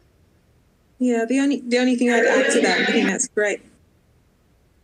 [0.97, 3.61] Yeah, the only the only thing I'd add to that, I think that's great.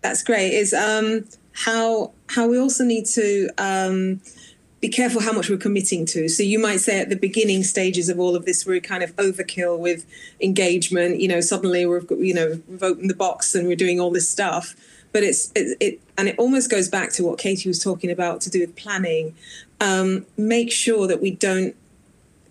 [0.02, 0.54] That's great.
[0.54, 4.22] Is um how how we also need to um,
[4.82, 6.28] be careful how much we're committing to.
[6.28, 9.15] So you might say at the beginning stages of all of this, we're kind of
[9.15, 10.06] overkill with
[10.41, 11.22] engagement.
[11.22, 14.30] You know, suddenly we've you know we've opened the box and we're doing all this
[14.30, 14.76] stuff.
[15.13, 18.41] But it's it, it and it almost goes back to what Katie was talking about
[18.41, 19.34] to do with planning.
[19.80, 21.74] Um, make sure that we don't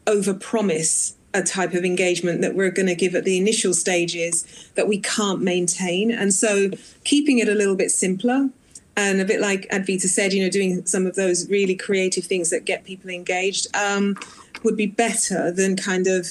[0.06, 4.88] overpromise a type of engagement that we're going to give at the initial stages that
[4.88, 6.10] we can't maintain.
[6.10, 6.70] And so
[7.02, 8.50] keeping it a little bit simpler
[8.96, 12.50] and a bit like Advita said, you know, doing some of those really creative things
[12.50, 14.16] that get people engaged um,
[14.62, 16.28] would be better than kind of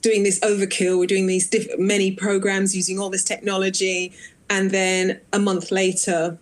[0.00, 0.98] doing this overkill.
[0.98, 4.12] We're doing these diff- many programs using all this technology,
[4.50, 6.38] and then a month later,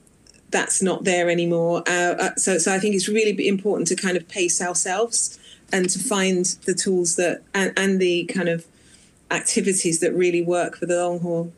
[0.50, 1.83] that's not there anymore.
[1.87, 5.38] Uh, uh, so, so I think it's really important to kind of pace ourselves
[5.72, 8.66] and to find the tools that and, and the kind of
[9.30, 11.52] activities that really work for the long haul.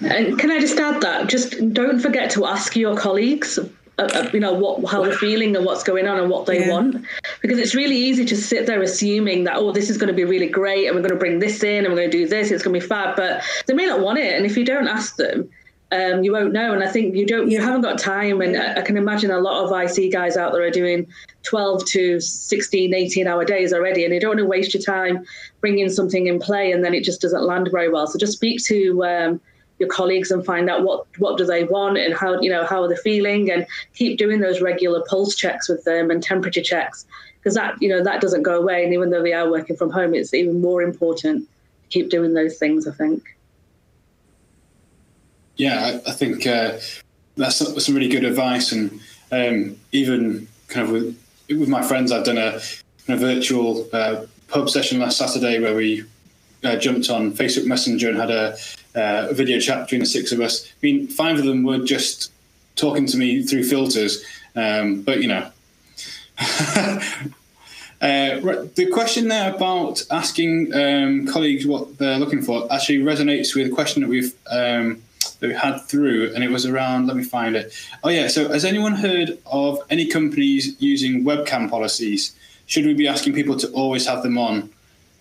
[0.00, 1.28] And can I just add that?
[1.28, 3.58] Just don't forget to ask your colleagues
[3.98, 6.60] uh, uh, you know what how they're feeling and what's going on and what they
[6.60, 6.70] yeah.
[6.70, 7.04] want.
[7.40, 10.24] Because it's really easy to sit there assuming that oh this is going to be
[10.24, 12.50] really great and we're going to bring this in and we're going to do this
[12.50, 14.36] it's going to be fab but they may not want it.
[14.36, 15.48] And if you don't ask them
[15.92, 16.72] um, you won't know.
[16.72, 18.42] And i think you don't you haven't got time.
[18.42, 21.06] And I, I can imagine a lot of ic guys out there are doing
[21.44, 25.24] 12 to 16 18 hour days already and you don't want to waste your time
[25.60, 28.06] bringing something in play and then it just doesn't land very well.
[28.06, 29.40] So just speak to um,
[29.78, 32.82] your colleagues and find out what what do they want and how you know how
[32.82, 37.06] are they feeling and keep doing those regular pulse checks with them and temperature checks.
[37.38, 38.84] Because that you know that doesn't go away.
[38.84, 42.34] And even though they are working from home it's even more important to keep doing
[42.34, 43.36] those things i think.
[45.56, 46.78] Yeah i, I think uh,
[47.36, 48.72] that's some really good advice.
[48.72, 52.60] And um, even kind of with, with my friends i've done a,
[53.08, 56.04] a virtual uh, pub session last saturday where we
[56.64, 58.56] uh, jumped on facebook messenger and had a
[58.96, 60.66] uh, a video chat between the six of us.
[60.66, 62.32] I mean, five of them were just
[62.74, 65.50] talking to me through filters, um, but you know.
[67.98, 73.66] Uh, the question there about asking um, colleagues what they're looking for actually resonates with
[73.66, 75.02] a question that we've um,
[75.40, 77.06] that we had through, and it was around.
[77.06, 77.72] Let me find it.
[78.04, 78.28] Oh yeah.
[78.28, 82.36] So, has anyone heard of any companies using webcam policies?
[82.66, 84.70] Should we be asking people to always have them on?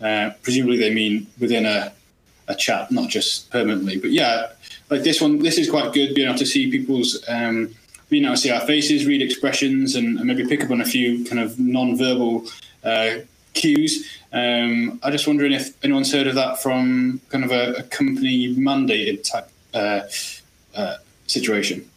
[0.01, 1.93] Uh, presumably, they mean within a
[2.47, 3.97] a chat, not just permanently.
[3.97, 4.51] But yeah,
[4.89, 7.73] like this one, this is quite good being able to see people's, um,
[8.09, 10.85] being able to see our faces, read expressions, and, and maybe pick up on a
[10.85, 12.45] few kind of non-verbal
[12.83, 13.15] uh,
[13.53, 14.07] cues.
[14.31, 18.53] Um, I'm just wondering if anyone's heard of that from kind of a, a company
[18.55, 20.01] mandated type uh,
[20.75, 21.89] uh, situation.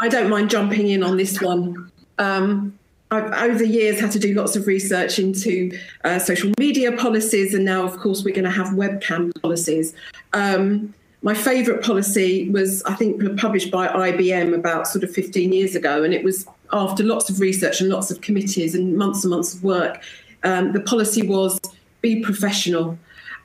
[0.00, 1.92] I don't mind jumping in on this one.
[2.18, 2.76] Um,
[3.12, 7.52] I've over the years had to do lots of research into uh, social media policies,
[7.52, 9.94] and now, of course, we're going to have webcam policies.
[10.32, 15.74] Um, my favourite policy was, I think, published by IBM about sort of 15 years
[15.74, 19.30] ago, and it was after lots of research and lots of committees and months and
[19.30, 20.02] months of work.
[20.42, 21.60] Um, the policy was
[22.00, 22.98] be professional.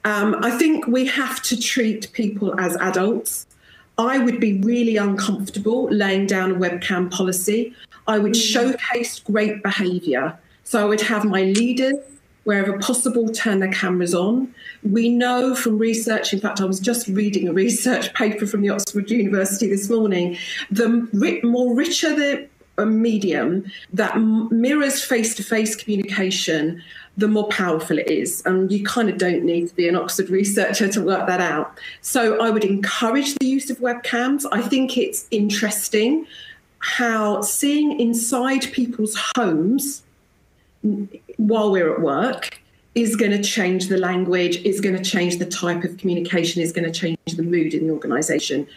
[0.06, 3.46] Um, I think we have to treat people as adults.
[3.98, 7.74] I would be really uncomfortable laying down a webcam policy.
[8.08, 8.42] I would mm.
[8.42, 10.38] showcase great behaviour.
[10.64, 11.96] So I would have my leaders,
[12.44, 14.54] wherever possible, turn their cameras on.
[14.84, 18.70] We know from research, in fact, I was just reading a research paper from the
[18.70, 20.38] Oxford University this morning,
[20.72, 21.08] the
[21.44, 26.84] more richer the uh, medium that mirrors face to face communication,
[27.18, 28.44] the more powerful it is.
[28.46, 31.78] And you kind of don't need to be an Oxford researcher to work that out.
[32.02, 34.46] So I would encourage the use of webcams.
[34.52, 36.28] I think it's interesting
[36.80, 40.04] how seeing inside people's homes
[41.38, 42.60] while we're at work
[42.96, 46.72] is going to change the language, is going to change the type of communication, is
[46.72, 48.68] going to change the mood in the organisation,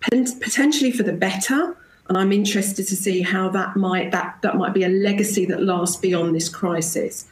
[0.00, 1.76] potentially for the better.
[2.08, 5.62] And I'm interested to see how that might that that might be a legacy that
[5.62, 7.26] lasts beyond this crisis.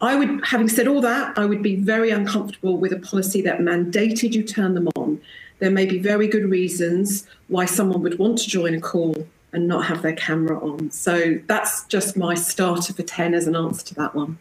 [0.00, 3.60] I would, having said all that, I would be very uncomfortable with a policy that
[3.60, 5.20] mandated you turn them on.
[5.58, 9.66] There may be very good reasons why someone would want to join a call and
[9.66, 10.90] not have their camera on.
[10.90, 14.38] So that's just my starter for 10 as an answer to that one.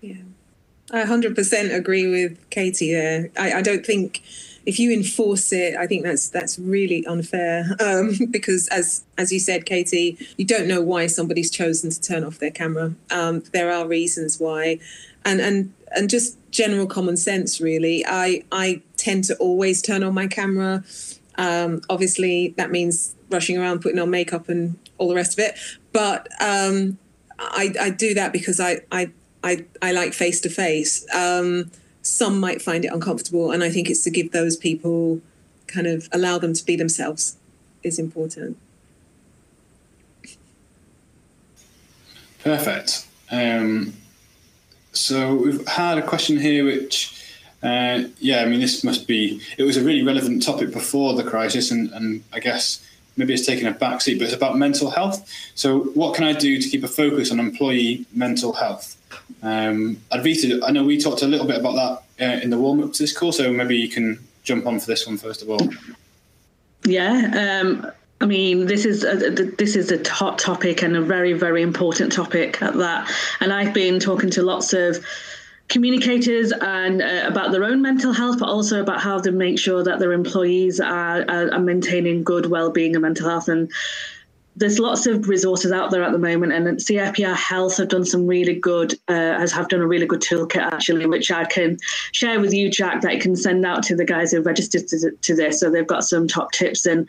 [0.00, 0.22] Yeah,
[0.90, 3.30] I 100% agree with Katie there.
[3.38, 4.22] I, I don't think
[4.64, 9.40] if you enforce it, I think that's that's really unfair um, because, as as you
[9.40, 12.94] said, Katie, you don't know why somebody's chosen to turn off their camera.
[13.10, 14.78] Um, there are reasons why,
[15.24, 18.04] and and and just general common sense, really.
[18.06, 20.84] I I tend to always turn on my camera.
[21.36, 25.58] Um, obviously, that means rushing around putting on makeup and all the rest of it.
[25.92, 26.98] But um,
[27.38, 29.10] I, I, do that because I, I,
[29.42, 31.06] I, I like face to face.
[32.02, 35.20] Some might find it uncomfortable, and I think it's to give those people
[35.68, 37.36] kind of allow them to be themselves
[37.82, 38.56] is important.
[42.40, 43.06] Perfect.
[43.30, 43.94] Um,
[44.92, 47.21] so we've had a question here which
[47.62, 49.40] uh, yeah, I mean, this must be.
[49.56, 52.84] It was a really relevant topic before the crisis, and, and I guess
[53.16, 55.28] maybe it's taken a backseat, but it's about mental health.
[55.54, 58.96] So, what can I do to keep a focus on employee mental health?
[59.42, 62.82] Um, Advita, I know we talked a little bit about that uh, in the warm
[62.82, 65.50] up to this call, so maybe you can jump on for this one first of
[65.50, 65.60] all.
[66.84, 67.60] Yeah.
[67.62, 67.90] Um,
[68.20, 72.12] I mean, this is a, this is a hot topic and a very very important
[72.12, 73.10] topic at that.
[73.40, 75.04] And I've been talking to lots of
[75.68, 79.82] communicators and uh, about their own mental health, but also about how to make sure
[79.82, 83.48] that their employees are, are, are maintaining good well-being and mental health.
[83.48, 83.70] And
[84.54, 88.26] there's lots of resources out there at the moment, and CIPR Health have done some
[88.26, 91.78] really good, uh, has have done a really good toolkit actually, which I can
[92.12, 95.10] share with you, Jack, that I can send out to the guys who registered to,
[95.10, 95.58] to this.
[95.58, 97.08] So they've got some top tips and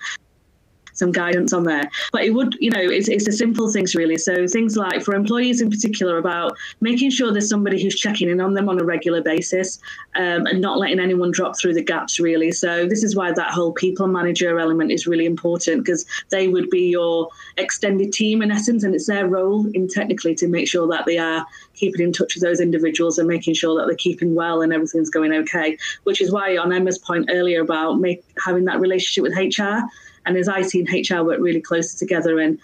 [0.93, 1.89] some guidance on there.
[2.11, 4.17] But it would, you know, it's, it's the simple things really.
[4.17, 8.39] So things like for employees in particular about making sure there's somebody who's checking in
[8.41, 9.79] on them on a regular basis
[10.15, 12.51] um, and not letting anyone drop through the gaps really.
[12.51, 16.69] So this is why that whole people manager element is really important because they would
[16.69, 20.87] be your extended team in essence and it's their role in technically to make sure
[20.87, 24.35] that they are keeping in touch with those individuals and making sure that they're keeping
[24.35, 28.65] well and everything's going okay, which is why on Emma's point earlier about make, having
[28.65, 29.79] that relationship with HR
[30.25, 32.59] and as IT and HR work really closely together and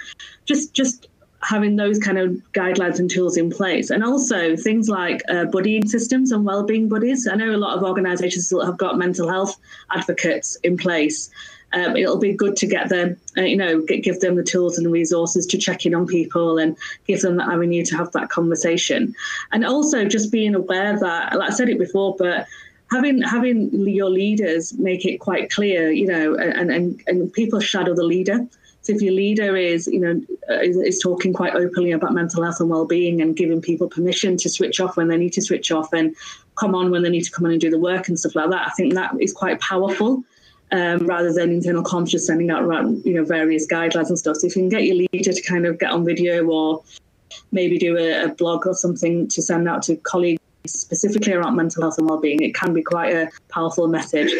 [0.46, 1.08] just just
[1.42, 3.90] having those kind of guidelines and tools in place.
[3.90, 7.84] And also things like uh, buddying systems and well-being buddies i know a lot of
[7.84, 9.58] organizations have got mental health
[9.92, 11.30] advocates in place.
[11.72, 14.80] Um, it'll be good to get them, uh, you know, get, give them the tools
[14.80, 18.30] and resources to check in on people and give them that avenue to have that
[18.30, 19.14] conversation.
[19.52, 22.48] And also just being aware that, like I said it before, but
[22.92, 27.94] having having your leaders make it quite clear, you know, and and, and people shadow
[27.94, 28.48] the leader.
[28.82, 30.22] So if your leader is, you know,
[30.62, 34.50] is, is, talking quite openly about mental health and well-being and giving people permission to
[34.50, 36.16] switch off when they need to switch off and
[36.56, 38.50] come on when they need to come on and do the work and stuff like
[38.50, 40.24] that, I think that is quite powerful.
[40.72, 42.62] Um, rather than internal comms just sending out
[43.04, 44.38] you know various guidelines and stuff.
[44.38, 46.84] So if you can get your leader to kind of get on video or
[47.52, 50.40] maybe do a, a blog or something to send out to colleagues
[50.72, 54.32] specifically around mental health and well-being, it can be quite a powerful message.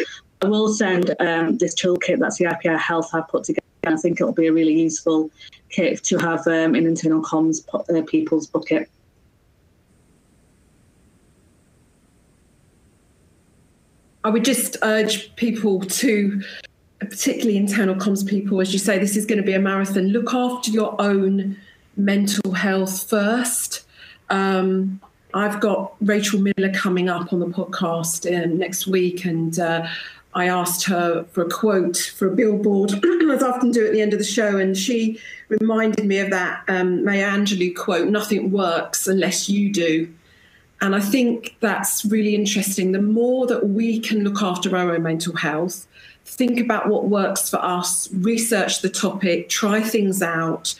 [0.42, 3.60] I will send um, this toolkit that CIPR Health have put together.
[3.86, 5.30] I think it'll be a really useful
[5.70, 8.90] kit to have um, in internal comms uh, people's bucket.
[14.22, 16.42] I would just urge people to,
[16.98, 20.08] particularly internal comms people, as you say, this is going to be a marathon.
[20.08, 21.56] Look after your own
[21.96, 23.86] mental health first.
[24.28, 25.00] Um,
[25.34, 29.86] I've got Rachel Miller coming up on the podcast uh, next week, and uh,
[30.34, 32.92] I asked her for a quote for a billboard,
[33.30, 35.18] as I often do at the end of the show, and she
[35.48, 40.12] reminded me of that um, Maya Angelou quote: "Nothing works unless you do."
[40.82, 42.92] And I think that's really interesting.
[42.92, 45.86] The more that we can look after our own mental health,
[46.24, 50.74] think about what works for us, research the topic, try things out,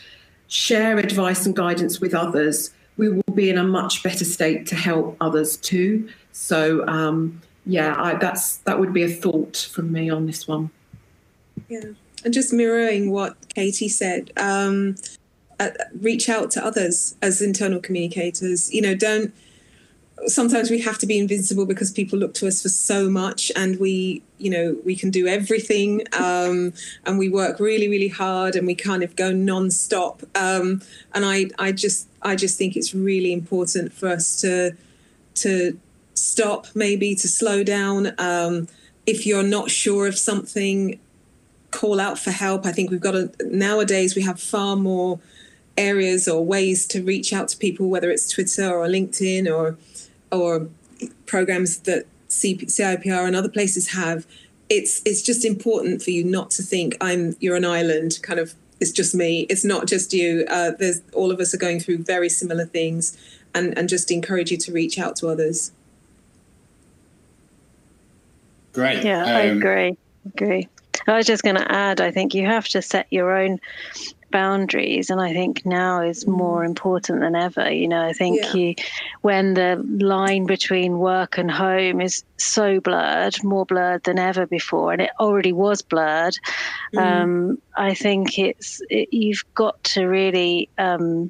[0.47, 2.71] share advice and guidance with others
[3.01, 6.07] we will be in a much better state to help others too.
[6.33, 10.69] So um, yeah, I, that's that would be a thought from me on this one.
[11.67, 11.93] Yeah,
[12.23, 14.95] and just mirroring what Katie said, um,
[15.59, 18.71] uh, reach out to others as internal communicators.
[18.71, 19.33] You know, don't
[20.27, 23.79] sometimes we have to be invincible because people look to us for so much and
[23.79, 26.73] we you know we can do everything um,
[27.05, 30.23] and we work really really hard and we kind of go non-stop.
[30.35, 30.81] Um,
[31.13, 34.71] and i i just i just think it's really important for us to
[35.35, 35.79] to
[36.13, 38.13] stop maybe to slow down.
[38.17, 38.67] Um,
[39.07, 40.99] if you're not sure of something
[41.71, 42.65] call out for help.
[42.65, 45.19] I think we've got to nowadays we have far more
[45.77, 49.77] areas or ways to reach out to people whether it's twitter or linkedin or
[50.31, 50.69] or
[51.25, 54.25] programs that CIPR and other places have,
[54.69, 58.19] it's it's just important for you not to think I'm you're an island.
[58.23, 59.41] Kind of, it's just me.
[59.49, 60.45] It's not just you.
[60.49, 63.17] Uh, there's all of us are going through very similar things,
[63.53, 65.71] and and just encourage you to reach out to others.
[68.73, 69.03] Great.
[69.03, 69.97] Yeah, um, I agree.
[70.25, 70.67] Agree.
[71.07, 71.99] I was just going to add.
[71.99, 73.59] I think you have to set your own
[74.31, 76.65] boundaries and i think now is more mm.
[76.65, 78.53] important than ever you know i think yeah.
[78.53, 78.75] you
[79.21, 84.93] when the line between work and home is so blurred more blurred than ever before
[84.93, 86.37] and it already was blurred
[86.93, 86.99] mm.
[87.01, 91.29] um, i think it's it, you've got to really um,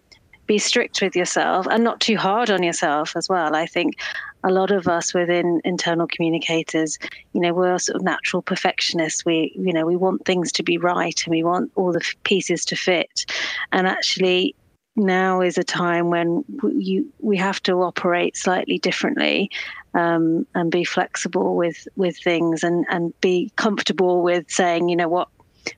[0.52, 3.96] be strict with yourself and not too hard on yourself as well i think
[4.44, 6.98] a lot of us within internal communicators,
[7.34, 9.24] you know, we're sort of natural perfectionists.
[9.26, 12.66] We, you know, we want things to be right and we want all the pieces
[12.66, 13.26] to fit.
[13.72, 14.56] And actually,
[14.96, 19.50] now is a time when you we have to operate slightly differently
[19.94, 25.08] um, and be flexible with with things and and be comfortable with saying, you know
[25.08, 25.30] what,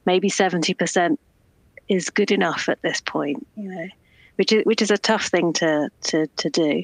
[0.05, 1.19] maybe seventy percent
[1.89, 3.45] is good enough at this point.
[3.55, 3.87] You know,
[4.35, 6.83] which is which is a tough thing to to to do.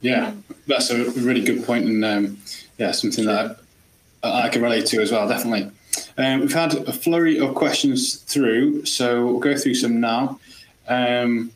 [0.00, 0.32] Yeah,
[0.66, 2.38] that's a really good point, and um,
[2.78, 3.58] yeah, something that
[4.22, 5.70] I, I, can relate to as well, definitely.
[6.18, 10.38] Um, we've had a flurry of questions through, so we'll go through some now.
[10.86, 11.50] Um,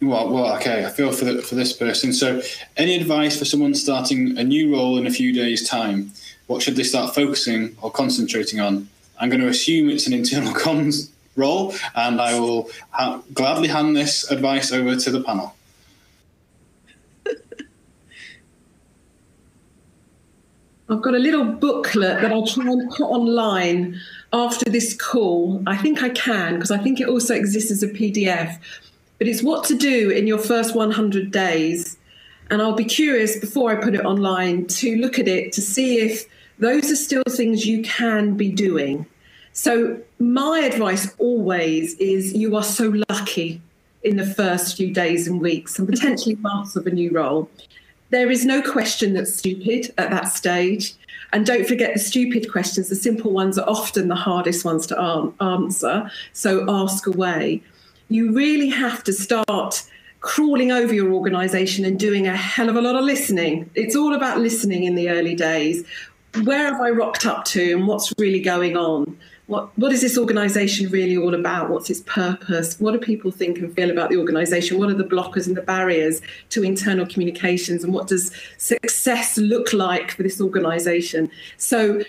[0.00, 0.84] well, well, okay.
[0.84, 2.12] I feel for the, for this person.
[2.12, 2.42] So,
[2.76, 6.12] any advice for someone starting a new role in a few days' time?
[6.46, 8.88] What should they start focusing or concentrating on?
[9.18, 13.96] I'm going to assume it's an internal comms role, and I will ha- gladly hand
[13.96, 15.54] this advice over to the panel.
[20.88, 24.00] I've got a little booklet that I'll try and put online
[24.32, 25.62] after this call.
[25.66, 28.58] I think I can because I think it also exists as a PDF.
[29.18, 31.96] But it's what to do in your first 100 days.
[32.50, 35.98] And I'll be curious before I put it online to look at it to see
[35.98, 36.26] if
[36.58, 39.06] those are still things you can be doing.
[39.56, 43.62] So, my advice always is you are so lucky
[44.02, 47.48] in the first few days and weeks and potentially months of a new role.
[48.10, 50.92] There is no question that's stupid at that stage.
[51.32, 55.32] And don't forget the stupid questions, the simple ones are often the hardest ones to
[55.40, 56.10] answer.
[56.34, 57.62] So ask away.
[58.10, 59.82] You really have to start
[60.20, 63.70] crawling over your organization and doing a hell of a lot of listening.
[63.74, 65.82] It's all about listening in the early days.
[66.44, 69.16] Where have I rocked up to and what's really going on?
[69.46, 71.70] What what is this organization really all about?
[71.70, 72.78] What's its purpose?
[72.80, 74.78] What do people think and feel about the organization?
[74.78, 76.20] What are the blockers and the barriers
[76.50, 77.84] to internal communications?
[77.84, 81.30] And what does success look like for this organization?
[81.58, 82.02] So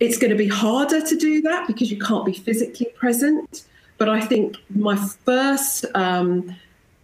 [0.00, 3.64] it's going to be harder to do that because you can't be physically present.
[3.98, 6.54] But i think my first um,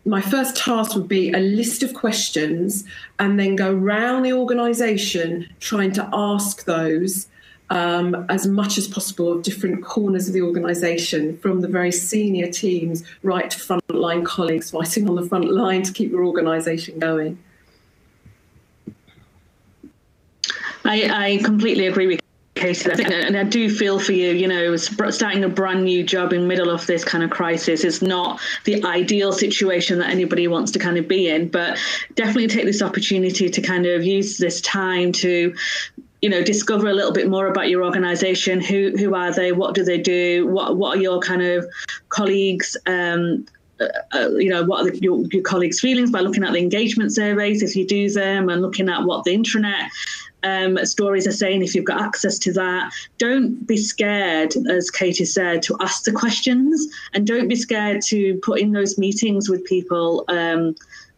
[0.07, 2.85] my first task would be a list of questions
[3.19, 7.27] and then go around the organization trying to ask those
[7.71, 12.51] um, as much as possible of different corners of the organisation, from the very senior
[12.51, 17.39] teams right to frontline colleagues fighting on the front line to keep your organisation going.
[20.85, 22.21] I, I completely agree with
[22.55, 24.31] Katie, and I do feel for you.
[24.31, 28.01] You know, starting a brand new job in middle of this kind of crisis is
[28.01, 31.49] not the ideal situation that anybody wants to kind of be in.
[31.49, 31.79] But
[32.15, 35.55] definitely take this opportunity to kind of use this time to
[36.25, 38.59] you know discover a little bit more about your organization.
[38.59, 39.53] Who who are they?
[39.53, 40.47] What do they do?
[40.47, 41.67] What what are your kind of
[42.09, 43.45] colleagues um,
[43.79, 46.61] uh, uh, you know what are the, your, your colleagues feelings by looking at the
[46.61, 49.91] engagement surveys if you do them and looking at what the intranet
[50.45, 52.91] um, stories are saying if you've got access to that.
[53.19, 56.87] Don't be scared as katie said to ask the questions.
[57.13, 60.75] And don't be scared to put in those meetings with people um,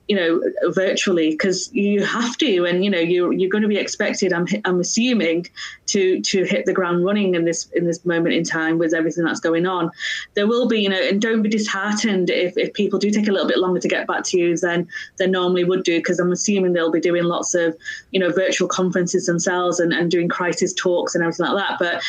[0.09, 0.41] you know,
[0.71, 4.33] virtually because you have to, and you know, you you're going to be expected.
[4.33, 5.47] I'm I'm assuming
[5.87, 9.25] to to hit the ground running in this in this moment in time with everything
[9.25, 9.91] that's going on.
[10.35, 13.33] There will be, you know, and don't be disheartened if, if people do take a
[13.33, 14.87] little bit longer to get back to you than
[15.17, 17.77] than normally would do, because I'm assuming they'll be doing lots of,
[18.13, 21.79] you know, virtual conferences themselves and, and doing crisis talks and everything like that.
[21.79, 22.03] But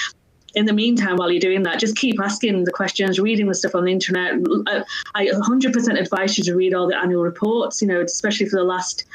[0.55, 3.75] in the meantime, while you're doing that, just keep asking the questions, reading the stuff
[3.75, 4.33] on the internet.
[5.15, 8.63] I 100% advise you to read all the annual reports, you know, especially for the
[8.63, 9.05] last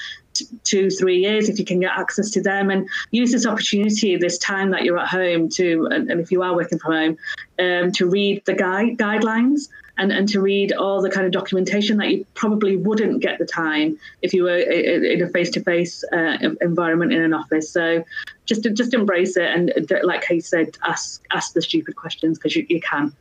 [0.64, 4.38] two, three years, if you can get access to them, and use this opportunity, this
[4.38, 7.18] time that you're at home, to, and, and if you are working from home,
[7.58, 9.68] um, to read the guide guidelines
[9.98, 13.44] and, and to read all the kind of documentation that you probably wouldn't get the
[13.44, 17.70] time if you were in a face-to-face uh, environment in an office.
[17.70, 18.02] So
[18.46, 19.72] just just embrace it and,
[20.02, 23.14] like Kate said, ask ask the stupid questions because you, you can.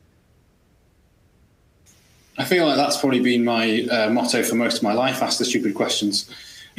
[2.38, 5.38] I feel like that's probably been my uh, motto for most of my life: ask
[5.38, 6.30] the stupid questions.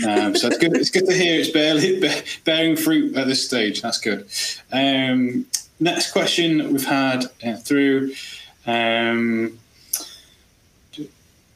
[0.07, 0.76] Um, so it's good.
[0.76, 2.01] It's good to hear it's barely
[2.45, 3.82] bearing fruit at this stage.
[3.82, 4.26] That's good.
[4.72, 5.47] Um,
[5.78, 8.14] next question we've had uh, through.
[8.66, 9.59] Um,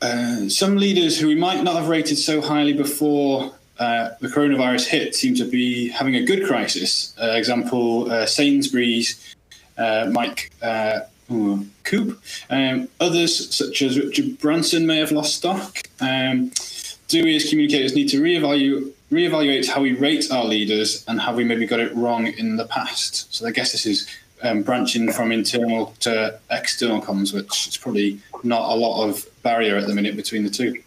[0.03, 4.87] uh, some leaders who we might not have rated so highly before uh, the coronavirus
[4.87, 7.15] hit seem to be having a good crisis.
[7.21, 9.35] Uh, example, uh, Sainsbury's,
[9.77, 10.53] uh, Mike
[11.85, 12.21] Coupe.
[12.51, 15.79] Um, others, such as Richard Branson, may have lost stock.
[16.01, 16.53] Um,
[17.09, 21.37] do we as communicators need to reevaluate, reevaluate how we rate our leaders and have
[21.37, 23.33] we maybe got it wrong in the past?
[23.35, 24.09] So I guess this is
[24.43, 29.77] um, branching from internal to external comms, which is probably not a lot of barrier
[29.77, 30.83] at the minute between the two.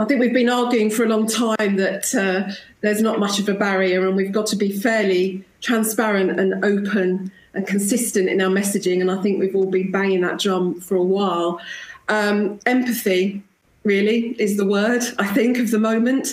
[0.00, 3.50] I think we've been arguing for a long time that uh, there's not much of
[3.50, 8.48] a barrier, and we've got to be fairly transparent and open and consistent in our
[8.48, 9.02] messaging.
[9.02, 11.60] And I think we've all been banging that drum for a while.
[12.08, 13.42] Um, empathy,
[13.84, 16.28] really, is the word I think of the moment.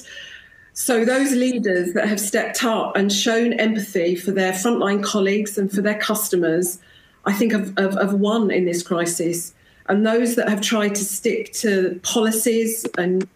[0.71, 5.69] So, those leaders that have stepped up and shown empathy for their frontline colleagues and
[5.69, 6.79] for their customers,
[7.25, 9.53] I think have, have, have won in this crisis.
[9.89, 13.27] And those that have tried to stick to policies and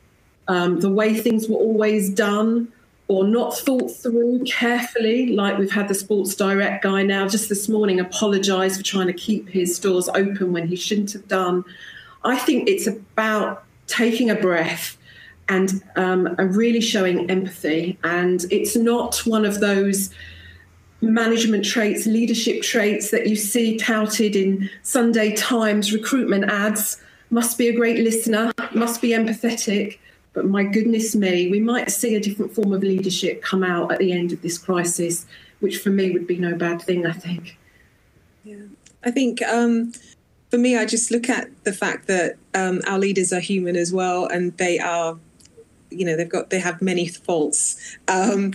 [0.52, 2.68] um, the way things were always done
[3.08, 7.70] or not thought through carefully, like we've had the Sports Direct guy now just this
[7.70, 11.64] morning apologise for trying to keep his stores open when he shouldn't have done.
[12.26, 14.98] I think it's about taking a breath
[15.48, 17.98] and um, really showing empathy.
[18.04, 20.10] And it's not one of those
[21.00, 27.02] management traits, leadership traits that you see touted in Sunday Times recruitment ads.
[27.30, 29.98] Must be a great listener, must be empathetic.
[30.34, 34.00] But my goodness me, we might see a different form of leadership come out at
[34.00, 35.26] the end of this crisis,
[35.60, 37.58] which for me would be no bad thing, I think.
[38.44, 38.64] Yeah,
[39.04, 39.92] I think um,
[40.50, 43.92] for me, I just look at the fact that um, our leaders are human as
[43.92, 45.18] well, and they are,
[45.90, 47.98] you know, they've got they have many faults.
[48.08, 48.54] Um,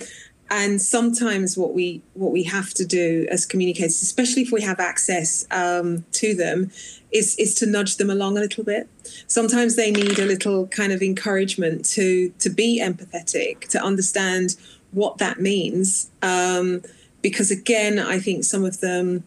[0.48, 4.78] and sometimes what we what we have to do as communicators, especially if we have
[4.78, 6.70] access um, to them,
[7.16, 8.88] is is to nudge them along a little bit.
[9.26, 14.56] Sometimes they need a little kind of encouragement to to be empathetic, to understand
[14.92, 16.10] what that means.
[16.22, 16.82] Um,
[17.22, 19.24] because again, I think some of them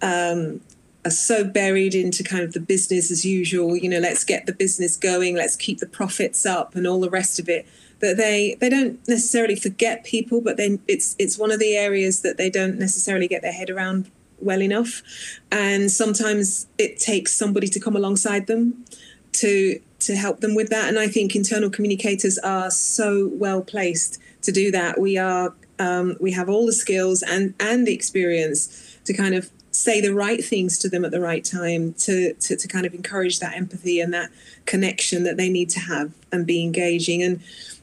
[0.00, 0.60] um,
[1.04, 3.76] are so buried into kind of the business as usual.
[3.76, 7.10] You know, let's get the business going, let's keep the profits up, and all the
[7.10, 7.66] rest of it
[8.00, 12.22] that they they don't necessarily forget people, but then it's it's one of the areas
[12.22, 14.10] that they don't necessarily get their head around
[14.40, 15.02] well enough,
[15.50, 18.84] and sometimes it takes somebody to come alongside them
[19.32, 20.88] to to help them with that.
[20.88, 25.00] And I think internal communicators are so well placed to do that.
[25.00, 29.50] We are um, we have all the skills and and the experience to kind of
[29.70, 32.94] say the right things to them at the right time to, to, to kind of
[32.94, 34.30] encourage that empathy and that
[34.64, 37.42] connection that they need to have and be engaging and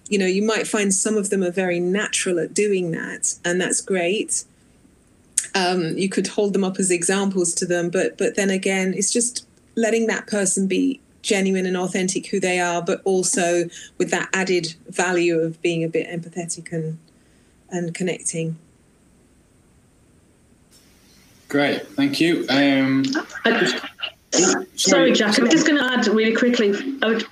[0.10, 3.60] you know, you might find some of them are very natural at doing that, and
[3.60, 4.43] that's great.
[5.56, 9.12] Um, you could hold them up as examples to them, but but then again, it's
[9.12, 14.30] just letting that person be genuine and authentic who they are, but also with that
[14.34, 16.97] added value of being a bit empathetic and
[17.70, 18.58] and connecting.
[21.49, 22.45] Great, thank you.
[22.49, 23.04] Um,
[23.45, 23.80] I,
[24.32, 25.38] sorry, sorry, Jack.
[25.38, 26.74] I'm just going to add really quickly.
[27.04, 27.26] I would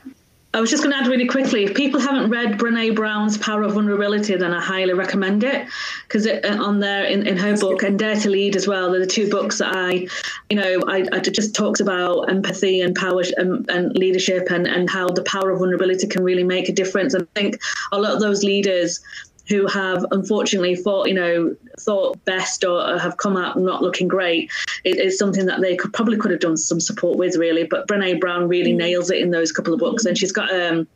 [0.53, 3.63] I was just going to add really quickly if people haven't read Brene Brown's Power
[3.63, 5.65] of Vulnerability, then I highly recommend it
[6.07, 8.99] because uh, on there in, in her book and Dare to Lead as well, they're
[8.99, 10.07] the two books that I,
[10.49, 14.89] you know, I, I just talks about empathy and power and, and leadership and, and
[14.89, 17.13] how the power of vulnerability can really make a difference.
[17.13, 17.61] And I think
[17.93, 18.99] a lot of those leaders
[19.47, 24.51] who have unfortunately thought, you know, thought best or have come out not looking great
[24.83, 27.63] it is something that they could probably could have done some support with really.
[27.63, 28.77] But Brene Brown really mm.
[28.77, 30.87] nails it in those couple of books, and she's got um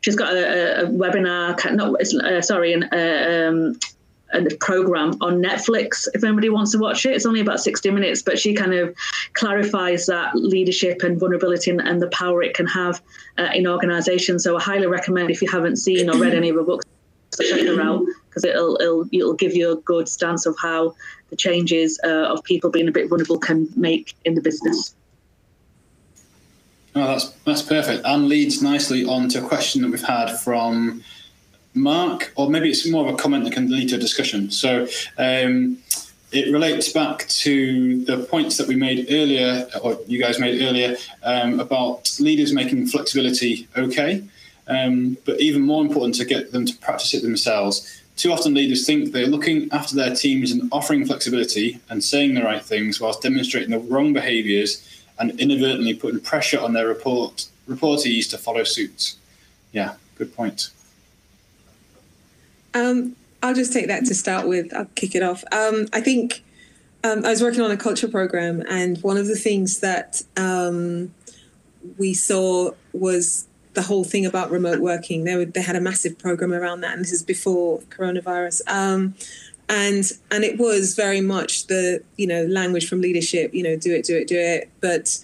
[0.00, 3.78] she's got a, a webinar, not uh, sorry, an, uh, um,
[4.32, 6.06] a program on Netflix.
[6.14, 8.94] If anybody wants to watch it, it's only about 60 minutes, but she kind of
[9.34, 13.00] clarifies that leadership and vulnerability and, and the power it can have
[13.38, 14.44] uh, in organizations.
[14.44, 16.84] So I highly recommend if you haven't seen or read any of her books,
[17.44, 20.94] check her out because it'll, it'll it'll give you a good stance of how
[21.30, 24.94] the changes uh, of people being a bit vulnerable can make in the business.
[26.94, 31.02] Oh, that's that's perfect, and leads nicely on to a question that we've had from
[31.74, 34.50] Mark, or maybe it's more of a comment that can lead to a discussion.
[34.50, 34.86] So.
[35.18, 35.78] Um,
[36.32, 40.96] it relates back to the points that we made earlier, or you guys made earlier,
[41.22, 44.24] um, about leaders making flexibility okay,
[44.68, 48.02] um, but even more important to get them to practice it themselves.
[48.16, 52.42] Too often, leaders think they're looking after their teams and offering flexibility and saying the
[52.42, 58.30] right things whilst demonstrating the wrong behaviours and inadvertently putting pressure on their report reportees
[58.30, 59.16] to follow suit.
[59.72, 60.70] Yeah, good point.
[62.74, 64.72] Um, I'll just take that to start with.
[64.74, 65.44] I'll kick it off.
[65.52, 66.42] Um, I think
[67.04, 71.12] um, I was working on a culture program, and one of the things that um,
[71.98, 73.46] we saw was
[73.76, 75.22] the whole thing about remote working.
[75.22, 78.62] They, were, they had a massive program around that, and this is before coronavirus.
[78.66, 79.14] Um,
[79.68, 83.52] and and it was very much the you know language from leadership.
[83.54, 84.70] You know, do it, do it, do it.
[84.80, 85.18] But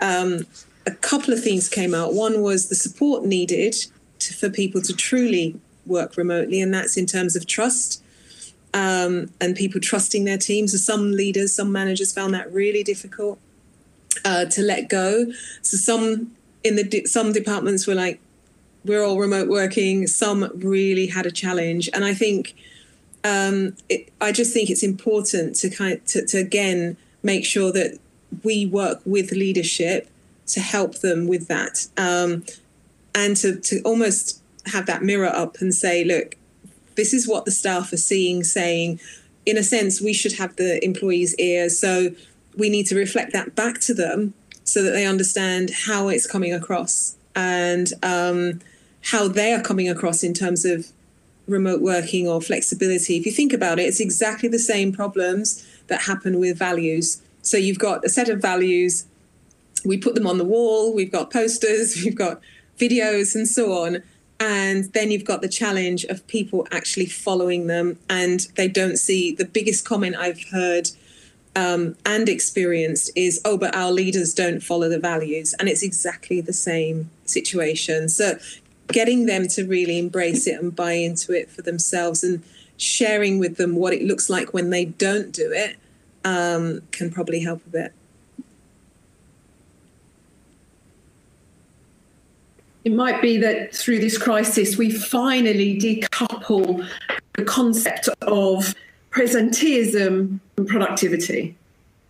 [0.00, 0.46] um,
[0.86, 2.14] a couple of things came out.
[2.14, 3.74] One was the support needed
[4.18, 8.02] to, for people to truly work remotely, and that's in terms of trust.
[8.72, 10.72] Um, and people trusting their teams.
[10.72, 13.38] So some leaders, some managers found that really difficult
[14.24, 15.26] uh, to let go.
[15.62, 16.32] So some
[16.64, 18.20] in the some departments were like
[18.84, 20.06] we're all remote working.
[20.06, 21.88] Some really had a challenge.
[21.92, 22.54] And i think
[23.24, 27.72] um, it, i just think it's important to kind of, to, to again make sure
[27.72, 27.98] that
[28.42, 30.08] we work with leadership
[30.46, 32.44] to help them with that um,
[33.14, 36.36] and to, to almost have that mirror up and say look
[36.96, 39.00] this is what the staff are seeing saying.
[39.46, 42.10] In a sense we should have the employees ears so
[42.56, 44.34] we need to reflect that back to them
[44.64, 48.60] so that they understand how it's coming across and um,
[49.02, 50.88] how they are coming across in terms of
[51.46, 56.02] remote working or flexibility, if you think about it, it's exactly the same problems that
[56.02, 57.20] happen with values.
[57.42, 59.04] So you've got a set of values,
[59.84, 62.40] we put them on the wall, we've got posters, we've got
[62.78, 64.02] videos, and so on.
[64.40, 69.32] And then you've got the challenge of people actually following them, and they don't see
[69.32, 70.90] the biggest comment I've heard
[71.56, 75.54] um, and experienced is, oh, but our leaders don't follow the values.
[75.58, 78.08] And it's exactly the same situation.
[78.08, 78.38] So
[78.88, 82.42] getting them to really embrace it and buy into it for themselves and
[82.76, 85.76] sharing with them what it looks like when they don't do it
[86.24, 87.92] um, can probably help a bit.
[92.84, 96.86] It might be that through this crisis, we finally decouple
[97.32, 98.74] the concept of
[99.14, 101.56] presenteeism and productivity.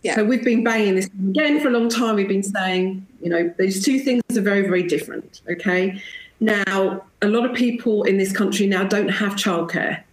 [0.01, 0.15] Yeah.
[0.15, 2.15] So we've been banging this again for a long time.
[2.15, 5.41] We've been saying, you know, these two things are very, very different.
[5.49, 6.01] Okay.
[6.39, 10.03] Now, a lot of people in this country now don't have childcare.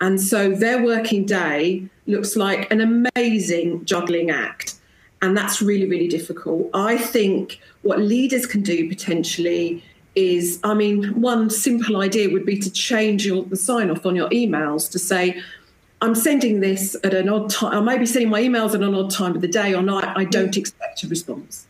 [0.00, 4.76] And so their working day looks like an amazing juggling act.
[5.20, 6.70] And that's really, really difficult.
[6.72, 9.82] I think what leaders can do potentially
[10.14, 14.16] is I mean, one simple idea would be to change your, the sign off on
[14.16, 15.40] your emails to say,
[16.00, 17.74] I'm sending this at an odd time.
[17.74, 20.12] I may be sending my emails at an odd time of the day or night.
[20.16, 20.56] I don't mm.
[20.56, 21.66] expect a response.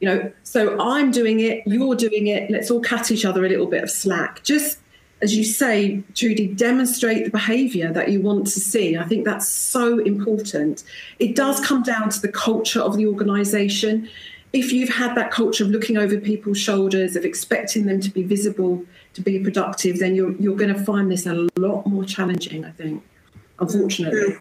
[0.00, 2.50] You know, so I'm doing it, you're doing it.
[2.50, 4.42] Let's all cut each other a little bit of slack.
[4.42, 4.78] Just
[5.22, 8.96] as you say, Trudy, demonstrate the behaviour that you want to see.
[8.96, 10.84] I think that's so important.
[11.18, 11.64] It does mm.
[11.66, 14.08] come down to the culture of the organisation.
[14.52, 18.22] If you've had that culture of looking over people's shoulders, of expecting them to be
[18.22, 22.64] visible, to be productive, then you're you're going to find this a lot more challenging.
[22.64, 23.02] I think
[23.60, 24.38] unfortunately.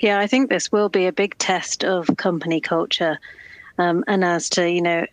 [0.00, 3.18] Yeah, I think this will be a big test of company culture,
[3.78, 5.06] um, and as to you know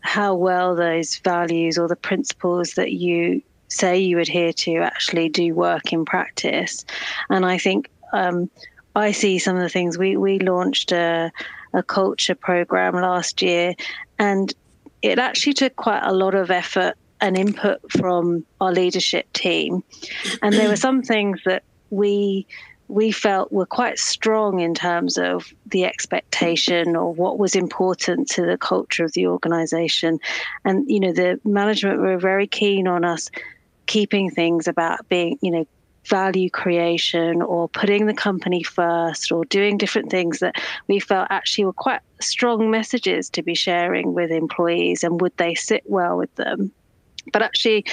[0.00, 5.54] how well those values or the principles that you say you adhere to actually do
[5.54, 6.84] work in practice.
[7.30, 8.50] And I think um,
[8.94, 11.32] I see some of the things we we launched a,
[11.72, 13.74] a culture program last year,
[14.18, 14.52] and
[15.00, 19.82] it actually took quite a lot of effort an input from our leadership team,
[20.42, 22.46] and there were some things that we
[22.88, 28.42] we felt were quite strong in terms of the expectation or what was important to
[28.44, 30.20] the culture of the organization.
[30.64, 33.30] And you know the management were very keen on us
[33.86, 35.66] keeping things about being you know
[36.06, 40.54] value creation or putting the company first or doing different things that
[40.86, 45.54] we felt actually were quite strong messages to be sharing with employees and would they
[45.54, 46.70] sit well with them
[47.32, 47.84] but actually,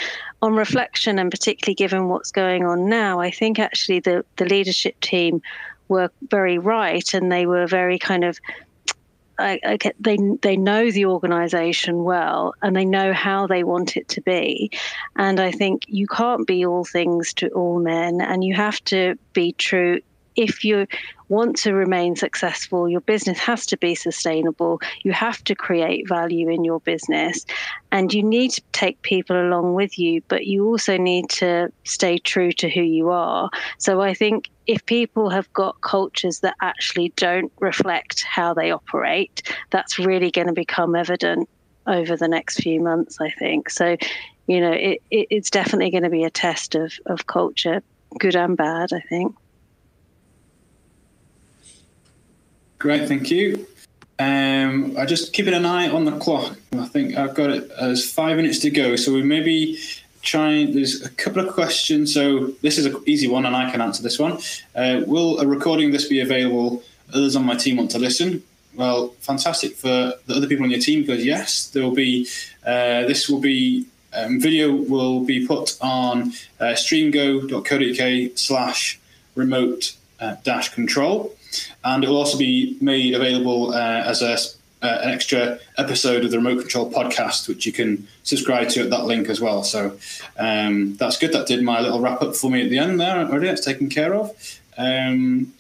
[0.42, 5.00] on reflection, and particularly given what's going on now, I think actually the, the leadership
[5.00, 5.42] team
[5.88, 8.40] were very right and they were very kind of
[9.42, 14.08] I, I they they know the organisation well and they know how they want it
[14.10, 14.72] to be,
[15.16, 19.18] and I think you can't be all things to all men, and you have to
[19.34, 20.02] be true
[20.36, 20.88] if you
[21.30, 24.82] want to remain successful, your business has to be sustainable.
[25.04, 27.46] You have to create value in your business
[27.92, 32.18] and you need to take people along with you, but you also need to stay
[32.18, 33.50] true to who you are.
[33.78, 39.42] So I think if people have got cultures that actually don't reflect how they operate,
[39.70, 41.50] that's really going to become evident
[41.88, 43.70] over the next few months, I think.
[43.70, 43.98] So,
[44.48, 47.82] you know, it, it, it's definitely going to be a test of, of culture,
[48.20, 49.36] good and bad, I think.
[52.82, 53.68] Great, thank you.
[54.18, 56.58] Um, I just keeping an eye on the clock.
[56.74, 58.96] I think I've got it as five minutes to go.
[58.96, 59.78] So we maybe
[60.24, 60.66] try.
[60.66, 62.12] There's a couple of questions.
[62.12, 64.40] So this is an easy one, and I can answer this one.
[64.76, 66.82] Uh, will a recording of this be available?
[67.14, 68.42] Others on my team want to listen.
[68.74, 72.28] Well, fantastic for the other people on your team because yes, there will be.
[72.66, 79.00] Uh, this will be um, video will be put on uh, streamgo.co.uk slash
[79.36, 81.36] remote uh, dash control
[81.84, 84.34] and it will also be made available uh, as a,
[84.86, 88.90] uh, an extra episode of the Remote Control podcast, which you can subscribe to at
[88.90, 89.64] that link as well.
[89.64, 89.98] So
[90.38, 91.34] um, that's good.
[91.34, 93.48] That did my little wrap up for me at the end there already.
[93.48, 94.60] That's taken care of.
[94.78, 95.54] Um,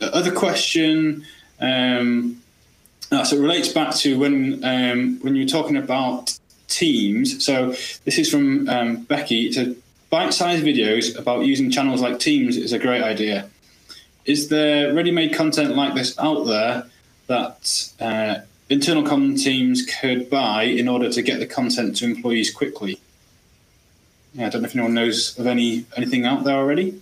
[0.00, 1.24] other question.
[1.60, 2.40] Um,
[3.10, 7.44] uh, so it relates back to when um, when you're talking about Teams.
[7.44, 7.70] So
[8.04, 9.52] this is from um, Becky.
[9.52, 9.74] So
[10.10, 13.48] bite-sized videos about using channels like Teams is a great idea
[14.24, 16.86] is there ready-made content like this out there
[17.26, 22.52] that uh, internal comm teams could buy in order to get the content to employees
[22.52, 23.00] quickly?
[24.34, 27.00] Yeah, I don't know if anyone knows of any anything out there already.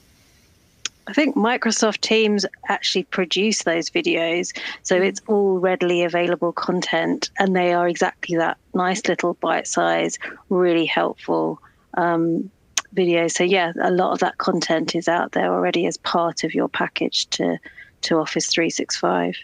[1.06, 7.56] I think Microsoft Teams actually produce those videos, so it's all readily available content, and
[7.56, 10.18] they are exactly that nice little bite size,
[10.48, 11.60] really helpful
[11.94, 12.50] um,
[12.94, 13.32] videos.
[13.32, 16.68] So yeah, a lot of that content is out there already as part of your
[16.68, 17.58] package to
[18.02, 19.36] to Office 365.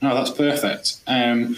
[0.00, 0.98] No, that's perfect.
[1.08, 1.56] Um,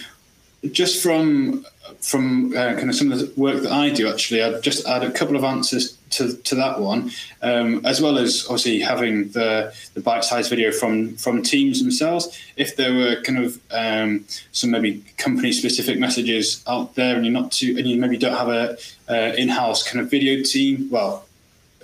[0.73, 1.65] just from
[2.01, 5.03] from uh, kind of some of the work that I do, actually, I'd just add
[5.03, 7.11] a couple of answers to, to that one,
[7.43, 12.39] um, as well as obviously having the, the bite-sized video from from teams themselves.
[12.57, 17.53] If there were kind of um, some maybe company-specific messages out there, and you're not
[17.53, 18.77] too, and you maybe don't have a
[19.09, 21.27] uh, in-house kind of video team, well,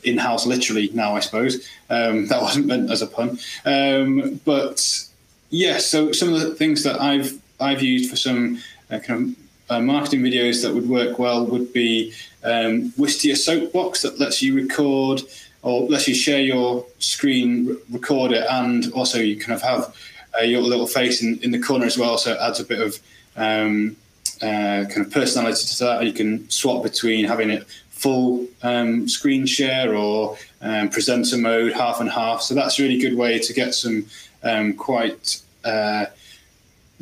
[0.05, 1.67] in-house literally now, I suppose.
[1.89, 5.09] Um, that wasn't meant as a pun, um, but
[5.51, 5.79] yeah.
[5.79, 8.59] So some of the things that I've I've used for some
[8.91, 9.37] uh, kind of
[9.69, 12.13] uh, marketing videos that would work well would be
[12.45, 15.23] um, Wistia Soapbox that lets you record
[15.63, 19.97] or lets you share your screen, record it, and also you kind of have
[20.39, 22.19] uh, your little face in, in the corner as well.
[22.19, 22.99] So it adds a bit of
[23.37, 23.97] um,
[24.43, 26.05] uh, kind of personality to that.
[26.05, 32.01] You can swap between having it full um, screen share or um, presenter mode, half
[32.01, 32.43] and half.
[32.43, 34.07] So that's a really good way to get some
[34.45, 36.07] um, quite uh,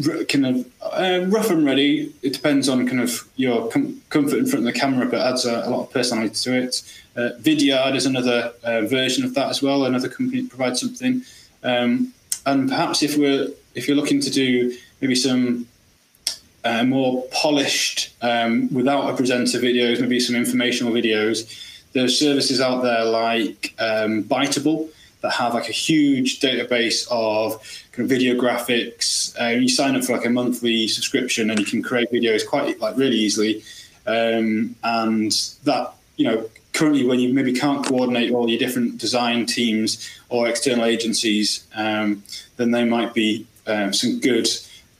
[0.02, 2.12] kind of uh, rough and ready.
[2.22, 5.44] It depends on kind of your com- comfort in front of the camera, but adds
[5.46, 6.82] a, a lot of personality to it.
[7.16, 9.84] Uh, Vidyard is another uh, version of that as well.
[9.84, 11.22] Another company that provides something.
[11.62, 12.12] Um,
[12.44, 15.66] and perhaps if we're if you're looking to do maybe some
[16.64, 22.82] uh, more polished, um, without a presenter videos, maybe some informational videos, there's services out
[22.82, 24.88] there like um, Biteable
[25.24, 27.58] that have like a huge database of
[27.92, 29.34] kind of video graphics.
[29.40, 32.78] Uh, you sign up for like a monthly subscription and you can create videos quite
[32.78, 33.64] like really easily.
[34.06, 35.32] Um, and
[35.64, 40.46] that, you know, currently when you maybe can't coordinate all your different design teams or
[40.46, 42.22] external agencies, um,
[42.58, 44.46] then they might be um, some good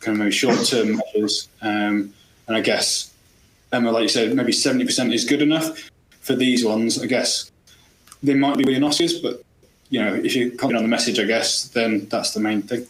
[0.00, 1.50] kind of short-term measures.
[1.60, 2.14] Um,
[2.48, 3.12] and I guess,
[3.74, 5.90] Emma, like you said, maybe 70% is good enough
[6.22, 7.02] for these ones.
[7.02, 7.50] I guess
[8.22, 9.44] they might be winning Oscars, but
[9.90, 12.86] you know, if you're commenting on the message, I guess, then that's the main thing.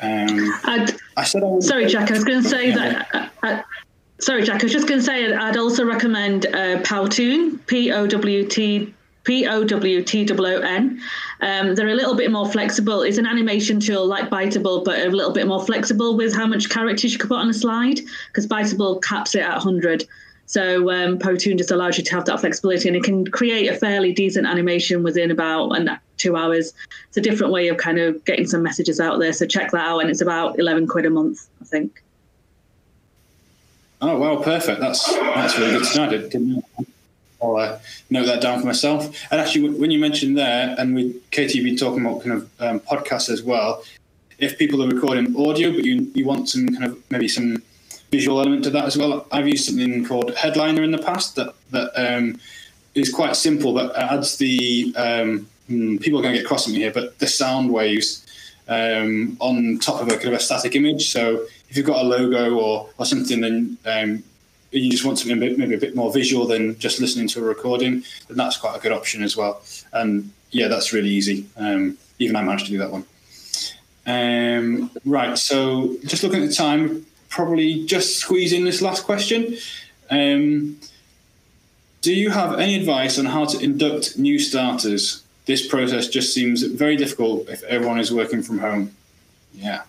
[0.00, 2.10] Um, I said, I sorry, Jack.
[2.10, 3.14] I was going to say that.
[3.14, 3.62] Uh, uh,
[4.20, 4.62] sorry, Jack.
[4.62, 8.94] I was just going to say I'd also recommend uh, Powtoon, P O W T
[9.24, 11.00] P O W T O O N.
[11.40, 13.02] Um, they're a little bit more flexible.
[13.02, 16.68] It's an animation tool like Biteable, but a little bit more flexible with how much
[16.70, 20.06] characters you can put on a slide because Biteable caps it at 100.
[20.46, 23.74] So um, Powtoon just allows you to have that flexibility, and it can create a
[23.74, 26.72] fairly decent animation within about an, two hours.
[27.08, 29.32] It's a different way of kind of getting some messages out there.
[29.32, 32.02] So check that out, and it's about eleven quid a month, I think.
[34.00, 34.80] Oh wow, perfect!
[34.80, 36.04] That's that's really good to know.
[36.04, 36.64] I didn't
[37.42, 37.78] I'll uh,
[38.08, 39.06] note that down for myself.
[39.30, 42.50] And actually, when you mentioned there, and with Katie, you've been talking about kind of
[42.60, 43.82] um, podcasts as well.
[44.38, 47.62] If people are recording audio, but you you want some kind of maybe some
[48.10, 49.26] visual element to that as well.
[49.32, 52.38] I've used something called Headliner in the past that that um,
[52.94, 56.72] is quite simple, but adds the um, hmm, people are going to get cross at
[56.72, 58.24] me here, but the sound waves
[58.68, 61.10] um, on top of a kind of a static image.
[61.10, 64.22] So if you've got a logo or or something, then um,
[64.70, 68.02] you just want something maybe a bit more visual than just listening to a recording,
[68.28, 69.62] then that's quite a good option as well.
[69.92, 71.46] And yeah, that's really easy.
[71.56, 73.04] Um, even I managed to do that one.
[74.06, 79.56] Um, right, so just looking at the time, probably just squeeze in this last question.
[80.10, 80.78] Um,
[82.02, 85.22] do you have any advice on how to induct new starters?
[85.46, 88.94] This process just seems very difficult if everyone is working from home.
[89.54, 89.82] Yeah.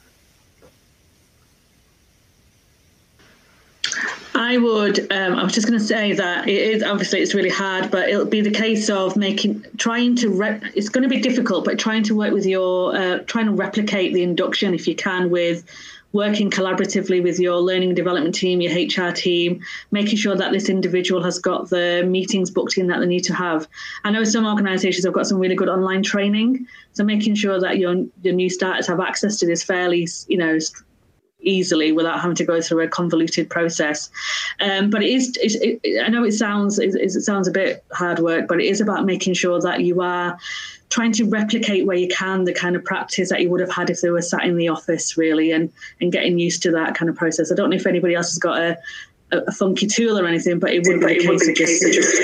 [4.38, 5.12] I would.
[5.12, 8.08] Um, I was just going to say that it is obviously it's really hard, but
[8.08, 10.30] it'll be the case of making trying to.
[10.30, 13.52] Rep, it's going to be difficult, but trying to work with your uh, trying to
[13.52, 15.66] replicate the induction if you can with
[16.14, 21.22] working collaboratively with your learning development team, your HR team, making sure that this individual
[21.22, 23.68] has got the meetings booked in that they need to have.
[24.04, 27.78] I know some organisations have got some really good online training, so making sure that
[27.78, 30.58] your your new starters have access to this fairly, you know,
[31.42, 34.10] easily without having to go through a convoluted process.
[34.60, 37.84] Um, but it is, it, it, I know it sounds it, it sounds a bit
[37.92, 40.38] hard work, but it is about making sure that you are
[40.90, 43.90] trying to replicate where you can the kind of practice that you would have had
[43.90, 47.10] if they were sat in the office really and and getting used to that kind
[47.10, 47.52] of process.
[47.52, 48.78] I don't know if anybody else has got a
[49.32, 52.22] a, a funky tool or anything but it would be a case of just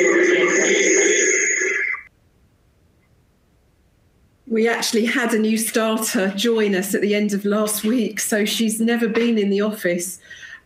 [4.47, 8.45] we actually had a new starter join us at the end of last week so
[8.45, 10.19] she's never been in the office.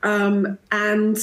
[0.03, 1.17] Um, and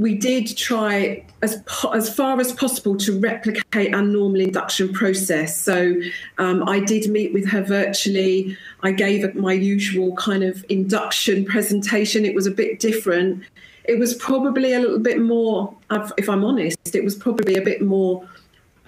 [0.00, 5.60] we did try as as far as possible to replicate our normal induction process.
[5.60, 5.94] So
[6.38, 8.56] um, I did meet with her virtually.
[8.82, 12.24] I gave my usual kind of induction presentation.
[12.24, 13.44] It was a bit different
[13.84, 15.74] it was probably a little bit more,
[16.16, 18.28] if I'm honest, it was probably a bit more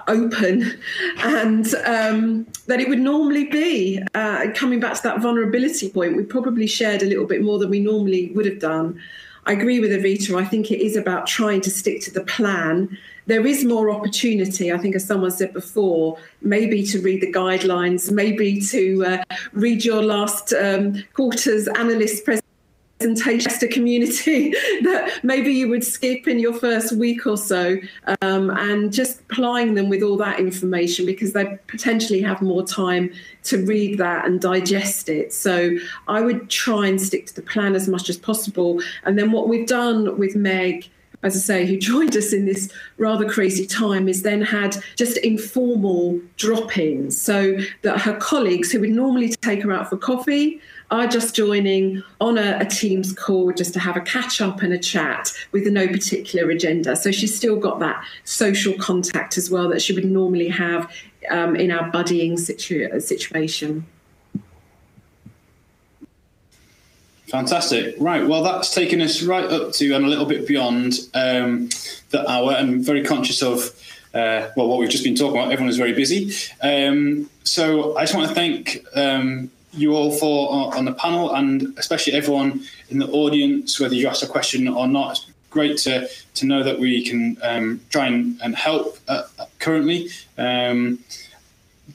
[0.09, 0.79] open
[1.19, 4.01] and um, that it would normally be.
[4.15, 7.71] Uh, coming back to that vulnerability point, we probably shared a little bit more than
[7.71, 9.01] we normally would have done.
[9.45, 10.37] I agree with Advita.
[10.41, 12.97] I think it is about trying to stick to the plan.
[13.27, 18.11] There is more opportunity, I think, as someone said before, maybe to read the guidelines,
[18.11, 22.42] maybe to uh, read your last um, quarter's analyst presentation
[23.03, 24.51] presentation to community
[24.83, 27.77] that maybe you would skip in your first week or so
[28.21, 33.13] um, and just plying them with all that information because they potentially have more time
[33.43, 35.33] to read that and digest it.
[35.33, 35.77] So
[36.07, 38.81] I would try and stick to the plan as much as possible.
[39.05, 40.89] And then what we've done with Meg
[41.25, 45.17] as I say, who joined us in this rather crazy time, is then had just
[45.19, 50.61] informal drop ins so that her colleagues who would normally take her out for coffee
[50.93, 54.75] are just joining on a, a Teams call just to have a catch up and
[54.75, 56.95] a chat with no particular agenda.
[56.95, 60.93] So she's still got that social contact as well that she would normally have
[61.31, 63.87] um, in our buddying situ- situation.
[67.29, 67.95] Fantastic.
[67.99, 68.27] Right.
[68.27, 71.71] Well, that's taken us right up to and a little bit beyond um,
[72.11, 72.53] the hour.
[72.53, 73.75] I'm very conscious of
[74.13, 75.51] uh, well what we've just been talking about.
[75.51, 76.35] Everyone is very busy.
[76.61, 81.35] Um, so I just want to thank um, you all for uh, on the panel
[81.35, 85.13] and especially everyone in the audience, whether you ask a question or not.
[85.13, 89.25] It's great to, to know that we can um, try and, and help uh,
[89.59, 90.11] currently.
[90.39, 90.99] Um,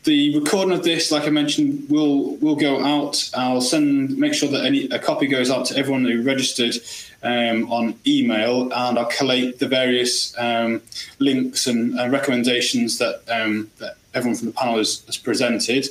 [0.04, 3.30] the recording of this, like I mentioned, will will go out.
[3.36, 6.76] I'll send, make sure that any a copy goes out to everyone who registered
[7.24, 10.82] um, on email, and I'll collate the various um,
[11.20, 15.88] links and recommendations that um, that everyone from the panel has, has presented.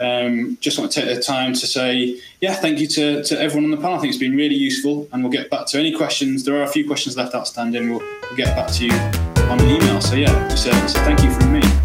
[0.00, 3.64] Um, just want to take the time to say, yeah, thank you to, to everyone
[3.64, 3.98] on the panel.
[3.98, 6.44] I think it's been really useful, and we'll get back to any questions.
[6.44, 7.90] There are a few questions left outstanding.
[7.90, 8.92] We'll, we'll get back to you
[9.50, 10.00] on an email.
[10.00, 10.70] So, yeah, uh, so
[11.00, 11.79] thank you from me.